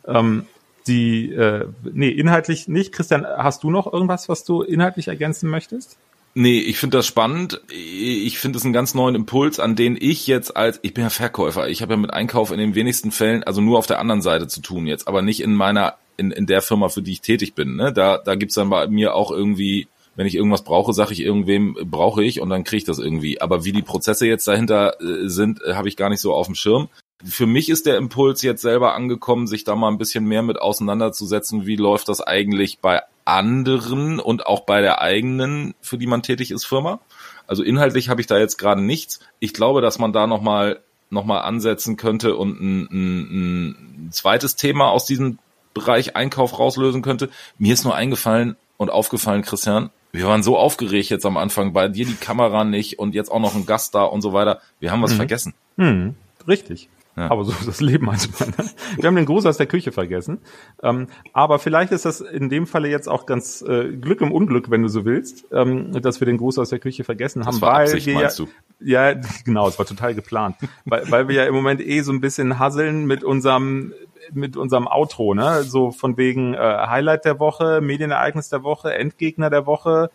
Ähm, 0.07 0.47
die, 0.87 1.31
äh, 1.31 1.67
nee, 1.83 2.09
inhaltlich 2.09 2.67
nicht. 2.67 2.93
Christian, 2.93 3.25
hast 3.25 3.63
du 3.63 3.71
noch 3.71 3.91
irgendwas, 3.91 4.29
was 4.29 4.43
du 4.43 4.61
inhaltlich 4.61 5.07
ergänzen 5.07 5.49
möchtest? 5.49 5.97
Nee, 6.37 6.59
ich 6.59 6.77
finde 6.77 6.97
das 6.97 7.07
spannend. 7.07 7.61
Ich 7.69 8.37
finde 8.39 8.57
es 8.57 8.65
einen 8.65 8.73
ganz 8.73 8.93
neuen 8.93 9.15
Impuls, 9.15 9.61
an 9.61 9.77
den 9.77 9.97
ich 9.97 10.27
jetzt 10.27 10.57
als, 10.57 10.79
ich 10.81 10.93
bin 10.93 11.05
ja 11.05 11.09
Verkäufer, 11.09 11.69
ich 11.69 11.81
habe 11.81 11.93
ja 11.93 11.97
mit 11.97 12.11
Einkauf 12.11 12.51
in 12.51 12.57
den 12.57 12.75
wenigsten 12.75 13.11
Fällen, 13.11 13.43
also 13.43 13.61
nur 13.61 13.77
auf 13.77 13.87
der 13.87 13.99
anderen 13.99 14.21
Seite 14.21 14.49
zu 14.49 14.59
tun 14.59 14.85
jetzt, 14.85 15.07
aber 15.07 15.21
nicht 15.21 15.39
in 15.39 15.53
meiner, 15.53 15.95
in, 16.17 16.31
in 16.31 16.45
der 16.45 16.61
Firma, 16.61 16.89
für 16.89 17.01
die 17.01 17.13
ich 17.13 17.21
tätig 17.21 17.55
bin. 17.55 17.77
Ne? 17.77 17.93
Da, 17.93 18.17
da 18.17 18.35
gibt's 18.35 18.55
dann 18.55 18.69
bei 18.69 18.85
mir 18.87 19.15
auch 19.15 19.31
irgendwie, 19.31 19.87
wenn 20.17 20.27
ich 20.27 20.35
irgendwas 20.35 20.65
brauche, 20.65 20.91
sage 20.91 21.13
ich 21.13 21.21
irgendwem, 21.21 21.77
brauche 21.85 22.21
ich 22.21 22.41
und 22.41 22.49
dann 22.49 22.65
kriege 22.65 22.79
ich 22.79 22.83
das 22.83 22.99
irgendwie. 22.99 23.39
Aber 23.39 23.63
wie 23.63 23.71
die 23.71 23.81
Prozesse 23.81 24.27
jetzt 24.27 24.45
dahinter 24.45 25.01
äh, 25.01 25.29
sind, 25.29 25.61
äh, 25.61 25.75
habe 25.75 25.87
ich 25.87 25.95
gar 25.95 26.09
nicht 26.09 26.21
so 26.21 26.33
auf 26.33 26.47
dem 26.47 26.55
Schirm. 26.55 26.89
Für 27.23 27.47
mich 27.47 27.69
ist 27.69 27.85
der 27.85 27.95
Impuls 27.95 28.41
jetzt 28.41 28.61
selber 28.61 28.93
angekommen, 28.93 29.47
sich 29.47 29.63
da 29.63 29.77
mal 29.77 29.87
ein 29.87 29.97
bisschen 29.97 30.25
mehr 30.25 30.43
mit 30.43 30.61
auseinanderzusetzen, 30.61 31.65
wie 31.65 31.77
läuft 31.77 32.09
das 32.09 32.19
eigentlich 32.19 32.79
bei 32.79 33.03
anderen 33.25 34.19
und 34.19 34.45
auch 34.45 34.61
bei 34.61 34.81
der 34.81 35.01
eigenen, 35.01 35.73
für 35.81 35.97
die 35.97 36.07
man 36.07 36.23
tätig 36.23 36.51
ist, 36.51 36.65
Firma. 36.65 36.99
Also 37.47 37.63
inhaltlich 37.63 38.09
habe 38.09 38.21
ich 38.21 38.27
da 38.27 38.37
jetzt 38.37 38.57
gerade 38.57 38.81
nichts. 38.81 39.19
Ich 39.39 39.53
glaube, 39.53 39.81
dass 39.81 39.99
man 39.99 40.13
da 40.13 40.27
nochmal 40.27 40.79
noch 41.09 41.25
mal 41.25 41.41
ansetzen 41.41 41.97
könnte 41.97 42.35
und 42.35 42.59
ein, 42.59 42.87
ein, 42.91 44.07
ein 44.07 44.11
zweites 44.11 44.55
Thema 44.55 44.89
aus 44.89 45.05
diesem 45.05 45.37
Bereich 45.73 46.15
Einkauf 46.15 46.57
rauslösen 46.57 47.01
könnte. 47.01 47.29
Mir 47.57 47.73
ist 47.73 47.83
nur 47.83 47.95
eingefallen 47.95 48.55
und 48.77 48.89
aufgefallen, 48.89 49.43
Christian, 49.43 49.91
wir 50.11 50.25
waren 50.27 50.43
so 50.43 50.57
aufgeregt 50.57 51.09
jetzt 51.09 51.25
am 51.25 51.37
Anfang, 51.37 51.73
bei 51.73 51.89
dir 51.89 52.05
die 52.05 52.15
Kamera 52.15 52.63
nicht 52.63 52.97
und 52.99 53.13
jetzt 53.13 53.31
auch 53.31 53.39
noch 53.39 53.55
ein 53.55 53.65
Gast 53.65 53.93
da 53.95 54.03
und 54.03 54.21
so 54.21 54.33
weiter. 54.33 54.61
Wir 54.79 54.91
haben 54.91 55.01
was 55.01 55.13
mhm. 55.13 55.17
vergessen. 55.17 55.53
Mhm. 55.75 56.15
Richtig. 56.47 56.89
Ja. 57.15 57.31
Aber 57.31 57.45
so 57.45 57.51
ist 57.51 57.67
das 57.67 57.79
Leben 57.79 58.05
manchmal. 58.05 58.49
Ne? 58.49 58.69
Wir 58.97 59.07
haben 59.07 59.15
den 59.15 59.25
Gruß 59.25 59.45
aus 59.45 59.57
der 59.57 59.67
Küche 59.67 59.91
vergessen. 59.91 60.39
Ähm, 60.83 61.07
aber 61.31 61.59
vielleicht 61.59 61.91
ist 61.93 62.05
das 62.05 62.19
in 62.19 62.49
dem 62.49 62.67
Falle 62.67 62.89
jetzt 62.89 63.07
auch 63.07 63.25
ganz 63.25 63.61
äh, 63.61 63.89
Glück 63.93 64.19
im 64.21 64.31
Unglück, 64.31 64.69
wenn 64.69 64.81
du 64.81 64.89
so 64.89 65.05
willst, 65.05 65.45
ähm, 65.51 65.93
dass 66.01 66.19
wir 66.19 66.25
den 66.25 66.37
Gruß 66.37 66.59
aus 66.59 66.69
der 66.69 66.79
Küche 66.79 67.03
vergessen 67.03 67.45
haben. 67.45 67.53
Das 67.53 67.61
war 67.61 67.75
weil 67.75 67.83
Absicht, 67.83 68.07
wir 68.07 68.15
meinst 68.15 68.39
ja, 68.39 68.45
du? 68.45 68.51
Ja, 68.85 69.13
genau, 69.45 69.67
es 69.67 69.79
war 69.79 69.85
total 69.85 70.13
geplant. 70.13 70.57
weil, 70.83 71.09
weil 71.09 71.27
wir 71.29 71.35
ja 71.35 71.45
im 71.45 71.55
Moment 71.55 71.79
eh 71.79 72.01
so 72.01 72.11
ein 72.11 72.19
bisschen 72.19 72.59
hasseln 72.59 73.05
mit 73.05 73.23
unserem 73.23 73.93
mit 74.33 74.57
unserem 74.57 74.87
Outro, 74.87 75.35
ne? 75.35 75.63
So 75.63 75.91
von 75.91 76.17
wegen 76.17 76.55
äh, 76.55 76.57
Highlight 76.57 77.25
der 77.25 77.39
Woche, 77.39 77.79
Medienereignis 77.79 78.49
der 78.49 78.63
Woche, 78.63 78.93
Endgegner 78.93 79.49
der 79.49 79.67
Woche. 79.67 80.09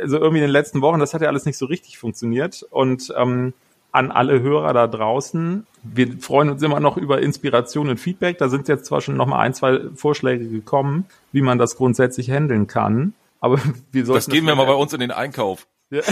Also 0.00 0.18
irgendwie 0.18 0.38
in 0.38 0.44
den 0.44 0.50
letzten 0.50 0.82
Wochen, 0.82 1.00
das 1.00 1.14
hat 1.14 1.22
ja 1.22 1.28
alles 1.28 1.46
nicht 1.46 1.56
so 1.56 1.66
richtig 1.66 1.98
funktioniert. 1.98 2.66
Und 2.70 3.12
ähm, 3.16 3.54
an 3.92 4.10
alle 4.10 4.40
Hörer 4.40 4.72
da 4.72 4.86
draußen. 4.86 5.66
Wir 5.82 6.18
freuen 6.18 6.50
uns 6.50 6.62
immer 6.62 6.80
noch 6.80 6.96
über 6.96 7.20
Inspiration 7.20 7.88
und 7.90 7.98
Feedback. 7.98 8.38
Da 8.38 8.48
sind 8.48 8.66
jetzt 8.68 8.86
zwar 8.86 9.00
schon 9.00 9.16
noch 9.16 9.26
mal 9.26 9.38
ein, 9.38 9.54
zwei 9.54 9.80
Vorschläge 9.94 10.48
gekommen, 10.48 11.04
wie 11.30 11.42
man 11.42 11.58
das 11.58 11.76
grundsätzlich 11.76 12.30
handeln 12.30 12.66
kann. 12.66 13.14
Aber 13.40 13.58
wir 13.92 14.06
sollten. 14.06 14.18
Das 14.18 14.28
geben 14.28 14.46
wir 14.46 14.54
mal 14.54 14.66
bei 14.66 14.74
uns 14.74 14.92
in 14.92 15.00
den 15.00 15.10
Einkauf. 15.10 15.66
Ja. 15.92 16.00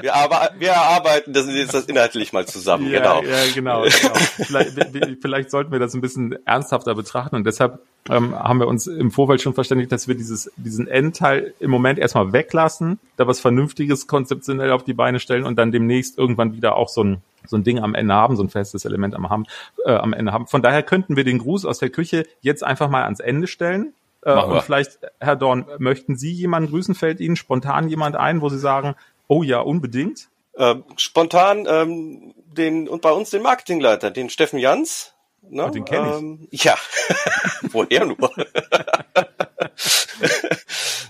wir, 0.00 0.14
aber, 0.14 0.52
wir 0.58 0.70
erarbeiten 0.70 1.34
das 1.34 1.46
das 1.70 1.84
inhaltlich 1.84 2.32
mal 2.32 2.46
zusammen. 2.46 2.90
Ja, 2.90 2.98
genau. 2.98 3.22
Ja, 3.22 3.44
genau. 3.54 3.82
genau. 4.00 4.14
vielleicht, 4.14 4.72
vielleicht 5.20 5.50
sollten 5.50 5.70
wir 5.70 5.78
das 5.78 5.92
ein 5.92 6.00
bisschen 6.00 6.34
ernsthafter 6.46 6.94
betrachten 6.94 7.36
und 7.36 7.44
deshalb 7.44 7.80
ähm, 8.08 8.34
haben 8.34 8.58
wir 8.58 8.68
uns 8.68 8.86
im 8.86 9.10
Vorfeld 9.10 9.42
schon 9.42 9.52
verständigt, 9.52 9.92
dass 9.92 10.08
wir 10.08 10.14
dieses, 10.14 10.50
diesen 10.56 10.88
Endteil 10.88 11.52
im 11.60 11.70
Moment 11.70 11.98
erstmal 11.98 12.32
weglassen, 12.32 12.98
da 13.18 13.26
was 13.26 13.40
Vernünftiges 13.40 14.06
konzeptionell 14.06 14.72
auf 14.72 14.84
die 14.84 14.94
Beine 14.94 15.20
stellen 15.20 15.44
und 15.44 15.56
dann 15.56 15.70
demnächst 15.70 16.16
irgendwann 16.16 16.54
wieder 16.54 16.76
auch 16.76 16.88
so 16.88 17.04
ein, 17.04 17.18
so 17.46 17.58
ein 17.58 17.64
Ding 17.64 17.80
am 17.80 17.94
Ende 17.94 18.14
haben, 18.14 18.36
so 18.36 18.42
ein 18.42 18.48
festes 18.48 18.86
Element 18.86 19.14
am, 19.14 19.28
haben, 19.28 19.44
äh, 19.84 19.92
am 19.92 20.14
Ende 20.14 20.32
haben. 20.32 20.46
Von 20.46 20.62
daher 20.62 20.82
könnten 20.82 21.16
wir 21.16 21.24
den 21.24 21.38
Gruß 21.38 21.66
aus 21.66 21.80
der 21.80 21.90
Küche 21.90 22.24
jetzt 22.40 22.64
einfach 22.64 22.88
mal 22.88 23.04
ans 23.04 23.20
Ende 23.20 23.46
stellen. 23.46 23.92
Äh, 24.24 24.32
und 24.34 24.62
vielleicht, 24.62 24.98
Herr 25.20 25.36
Dorn, 25.36 25.66
möchten 25.78 26.16
Sie 26.16 26.32
jemanden 26.32 26.70
grüßen? 26.70 26.94
Fällt 26.94 27.20
Ihnen 27.20 27.36
spontan 27.36 27.88
jemand 27.88 28.16
ein, 28.16 28.40
wo 28.40 28.48
Sie 28.48 28.58
sagen, 28.58 28.94
oh 29.28 29.42
ja, 29.42 29.60
unbedingt? 29.60 30.28
Ähm, 30.56 30.84
spontan 30.96 31.66
ähm, 31.68 32.34
den 32.46 32.88
und 32.88 33.02
bei 33.02 33.10
uns 33.10 33.30
den 33.30 33.42
Marketingleiter, 33.42 34.10
den 34.10 34.30
Steffen 34.30 34.58
Jans, 34.58 35.14
Ne? 35.50 35.70
Den 35.70 35.84
kenne 35.84 36.08
ich. 36.08 36.16
Ähm, 36.16 36.48
ja, 36.50 36.76
woher 37.70 38.06
nur? 38.06 38.16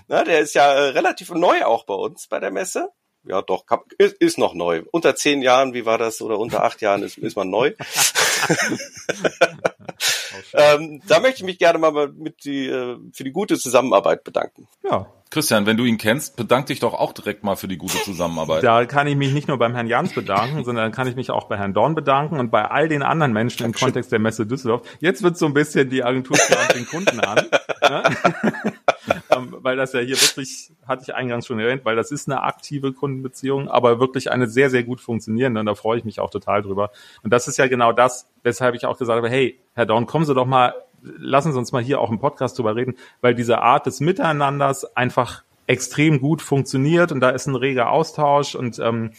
Na, 0.07 0.23
der 0.23 0.39
ist 0.39 0.55
ja 0.55 0.73
äh, 0.73 0.89
relativ 0.89 1.31
neu 1.31 1.63
auch 1.63 1.85
bei 1.85 1.93
uns 1.93 2.27
bei 2.27 2.39
der 2.39 2.51
Messe. 2.51 2.91
Ja, 3.27 3.41
doch, 3.41 3.65
ist, 3.97 4.15
ist 4.15 4.37
noch 4.37 4.53
neu. 4.53 4.83
Unter 4.91 5.15
zehn 5.15 5.41
Jahren, 5.41 5.73
wie 5.73 5.85
war 5.85 5.97
das? 5.97 6.21
Oder 6.21 6.37
unter 6.37 6.63
acht 6.63 6.81
Jahren 6.81 7.03
ist, 7.03 7.17
ist 7.17 7.35
man 7.35 7.49
neu. 7.49 7.73
ähm, 10.53 11.01
da 11.07 11.19
möchte 11.19 11.37
ich 11.37 11.43
mich 11.43 11.57
gerne 11.57 11.79
mal 11.79 12.09
mit 12.09 12.43
die, 12.45 12.67
äh, 12.67 12.97
für 13.13 13.23
die 13.23 13.31
gute 13.31 13.57
Zusammenarbeit 13.57 14.23
bedanken. 14.23 14.67
Ja, 14.83 15.07
Christian, 15.31 15.65
wenn 15.65 15.75
du 15.75 15.85
ihn 15.85 15.97
kennst, 15.97 16.35
bedank 16.37 16.67
dich 16.67 16.79
doch 16.79 16.93
auch 16.93 17.11
direkt 17.11 17.43
mal 17.43 17.55
für 17.55 17.67
die 17.67 17.77
gute 17.77 17.97
Zusammenarbeit. 18.03 18.63
Da 18.63 18.85
kann 18.85 19.07
ich 19.07 19.15
mich 19.15 19.33
nicht 19.33 19.47
nur 19.47 19.57
beim 19.57 19.73
Herrn 19.73 19.87
Jans 19.87 20.13
bedanken, 20.13 20.63
sondern 20.63 20.91
kann 20.91 21.07
ich 21.07 21.15
mich 21.15 21.31
auch 21.31 21.45
bei 21.45 21.57
Herrn 21.57 21.73
Dorn 21.73 21.95
bedanken 21.95 22.39
und 22.39 22.51
bei 22.51 22.65
all 22.65 22.87
den 22.87 23.03
anderen 23.03 23.33
Menschen 23.33 23.65
im 23.65 23.73
Kontext 23.73 24.11
der 24.11 24.19
Messe 24.19 24.45
Düsseldorf. 24.45 24.87
Jetzt 24.99 25.23
wird 25.23 25.37
so 25.37 25.47
ein 25.47 25.53
bisschen 25.53 25.89
die 25.89 26.03
Agentur 26.03 26.37
den 26.73 26.85
Kunden 26.85 27.19
an. 27.19 27.45
Ne? 27.81 28.03
Ähm, 29.29 29.55
weil 29.59 29.75
das 29.75 29.93
ja 29.93 29.99
hier 29.99 30.19
wirklich, 30.19 30.71
hatte 30.87 31.03
ich 31.03 31.13
eingangs 31.13 31.45
schon 31.45 31.59
erwähnt, 31.59 31.85
weil 31.85 31.95
das 31.95 32.11
ist 32.11 32.27
eine 32.27 32.41
aktive 32.41 32.93
Kundenbeziehung, 32.93 33.67
aber 33.67 33.99
wirklich 33.99 34.31
eine 34.31 34.47
sehr, 34.47 34.69
sehr 34.69 34.83
gut 34.83 34.99
funktionierende 34.99 35.59
und 35.59 35.65
da 35.65 35.75
freue 35.75 35.97
ich 35.99 36.05
mich 36.05 36.19
auch 36.19 36.29
total 36.29 36.61
drüber. 36.61 36.91
Und 37.23 37.31
das 37.31 37.47
ist 37.47 37.57
ja 37.57 37.67
genau 37.67 37.91
das, 37.91 38.27
weshalb 38.43 38.75
ich 38.75 38.85
auch 38.85 38.97
gesagt 38.97 39.17
habe, 39.17 39.29
hey, 39.29 39.59
Herr 39.73 39.85
Dorn, 39.85 40.05
kommen 40.05 40.25
Sie 40.25 40.33
doch 40.33 40.45
mal 40.45 40.73
lassen 41.17 41.51
Sie 41.51 41.57
uns 41.59 41.71
mal 41.71 41.83
hier 41.83 41.99
auch 41.99 42.11
im 42.11 42.19
Podcast 42.19 42.57
drüber 42.57 42.75
reden, 42.75 42.95
weil 43.21 43.35
diese 43.35 43.61
Art 43.61 43.85
des 43.85 43.99
Miteinanders 43.99 44.95
einfach 44.95 45.43
extrem 45.67 46.19
gut 46.19 46.41
funktioniert 46.41 47.11
und 47.11 47.19
da 47.19 47.29
ist 47.29 47.47
ein 47.47 47.55
reger 47.55 47.89
Austausch 47.89 48.55
und 48.55 48.79
ähm, 48.79 49.11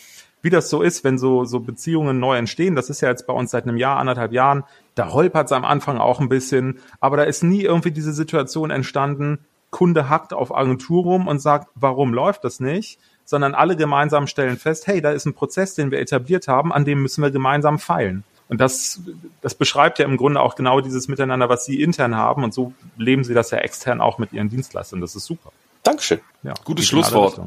wie 0.43 0.51
das 0.51 0.71
so 0.71 0.83
ist, 0.83 1.03
wenn 1.03 1.19
so, 1.19 1.45
so 1.45 1.61
Beziehungen 1.61 2.21
neu 2.21 2.37
entstehen, 2.37 2.77
das 2.77 2.89
ist 2.89 3.01
ja 3.01 3.09
jetzt 3.09 3.27
bei 3.27 3.33
uns 3.33 3.51
seit 3.51 3.65
einem 3.65 3.77
Jahr, 3.77 3.99
anderthalb 3.99 4.33
Jahren, 4.33 4.65
da 4.95 5.13
holpert 5.13 5.47
es 5.47 5.53
am 5.53 5.65
Anfang 5.65 5.99
auch 5.99 6.21
ein 6.21 6.29
bisschen, 6.29 6.79
aber 7.01 7.17
da 7.17 7.25
ist 7.25 7.43
nie 7.43 7.63
irgendwie 7.63 7.91
diese 7.91 8.13
Situation 8.13 8.71
entstanden, 8.71 9.41
Kunde 9.71 10.09
hackt 10.09 10.33
auf 10.33 10.55
Agentur 10.55 11.03
rum 11.03 11.27
und 11.27 11.41
sagt, 11.41 11.69
warum 11.75 12.15
läuft 12.15 12.45
das 12.45 12.61
nicht? 12.61 12.99
Sondern 13.25 13.55
alle 13.55 13.77
gemeinsam 13.77 14.27
stellen 14.27 14.57
fest, 14.57 14.87
hey, 14.87 15.01
da 15.01 15.11
ist 15.11 15.27
ein 15.27 15.35
Prozess, 15.35 15.75
den 15.75 15.91
wir 15.91 15.99
etabliert 15.99 16.47
haben, 16.49 16.73
an 16.73 16.85
dem 16.85 17.03
müssen 17.03 17.23
wir 17.23 17.31
gemeinsam 17.31 17.79
feilen. 17.79 18.23
Und 18.49 18.61
das, 18.61 19.01
das 19.41 19.55
beschreibt 19.55 19.99
ja 19.99 20.05
im 20.05 20.17
Grunde 20.17 20.41
auch 20.41 20.55
genau 20.55 20.81
dieses 20.81 21.09
Miteinander, 21.09 21.49
was 21.49 21.65
Sie 21.65 21.83
intern 21.83 22.17
haben. 22.17 22.45
Und 22.45 22.55
so 22.55 22.73
leben 22.97 23.25
Sie 23.25 23.35
das 23.35 23.51
ja 23.51 23.59
extern 23.59 24.01
auch 24.01 24.19
mit 24.19 24.33
Ihren 24.33 24.49
Dienstleistern. 24.49 25.01
Das 25.01 25.17
ist 25.17 25.25
super. 25.25 25.51
Dankeschön. 25.83 26.21
Ja, 26.43 26.55
Gutes 26.65 26.87
Schlusswort 26.87 27.41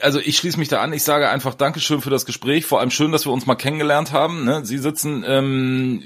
also 0.00 0.18
ich 0.18 0.36
schließe 0.36 0.58
mich 0.58 0.68
da 0.68 0.80
an. 0.80 0.92
Ich 0.92 1.02
sage 1.02 1.28
einfach 1.28 1.54
Dankeschön 1.54 2.00
für 2.00 2.10
das 2.10 2.26
Gespräch. 2.26 2.66
Vor 2.66 2.80
allem 2.80 2.90
schön, 2.90 3.12
dass 3.12 3.26
wir 3.26 3.32
uns 3.32 3.46
mal 3.46 3.54
kennengelernt 3.54 4.12
haben. 4.12 4.44
Ne? 4.44 4.64
Sie 4.64 4.78
sitzen 4.78 5.24
ähm, 5.26 6.02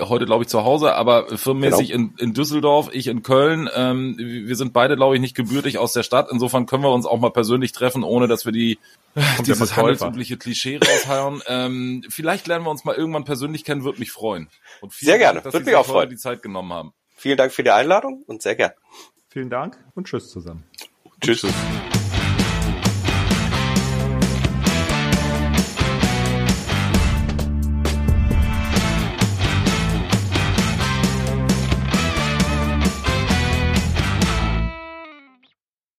heute, 0.00 0.26
glaube 0.26 0.44
ich, 0.44 0.48
zu 0.48 0.64
Hause, 0.64 0.94
aber 0.94 1.36
firmenmäßig 1.36 1.90
genau. 1.90 2.10
in, 2.18 2.28
in 2.28 2.34
Düsseldorf, 2.34 2.90
ich 2.92 3.06
in 3.06 3.22
Köln. 3.22 3.68
Ähm, 3.74 4.16
wir 4.18 4.56
sind 4.56 4.72
beide, 4.72 4.96
glaube 4.96 5.14
ich, 5.14 5.20
nicht 5.20 5.34
gebürtig 5.34 5.78
aus 5.78 5.92
der 5.92 6.02
Stadt. 6.02 6.28
Insofern 6.30 6.66
können 6.66 6.82
wir 6.82 6.92
uns 6.92 7.06
auch 7.06 7.18
mal 7.18 7.30
persönlich 7.30 7.72
treffen, 7.72 8.02
ohne 8.02 8.28
dass 8.28 8.44
wir 8.44 8.52
die 8.52 8.78
Kommt 9.14 9.46
dieses 9.46 9.76
handelsübliche 9.76 10.38
Klischee 10.38 10.78
raushauen. 10.78 11.42
ähm, 11.46 12.04
vielleicht 12.08 12.46
lernen 12.46 12.64
wir 12.64 12.70
uns 12.70 12.84
mal 12.84 12.94
irgendwann 12.94 13.24
persönlich 13.24 13.64
kennen, 13.64 13.84
würde 13.84 13.98
mich 13.98 14.10
freuen. 14.10 14.48
Und 14.80 14.92
sehr 14.92 15.18
gerne, 15.18 15.44
würde 15.44 15.60
mich 15.60 15.74
auch 15.74 15.86
freuen. 15.86 16.08
die 16.08 16.16
Zeit 16.16 16.42
genommen 16.42 16.72
haben. 16.72 16.92
Vielen 17.14 17.36
Dank 17.36 17.52
für 17.52 17.62
die 17.62 17.70
Einladung 17.70 18.22
und 18.26 18.42
sehr 18.42 18.56
gern. 18.56 18.72
Vielen 19.28 19.50
Dank 19.50 19.78
und 19.94 20.06
tschüss 20.06 20.30
zusammen. 20.30 20.64
Tschüss. 21.20 21.42
Tschüss. 21.42 22.01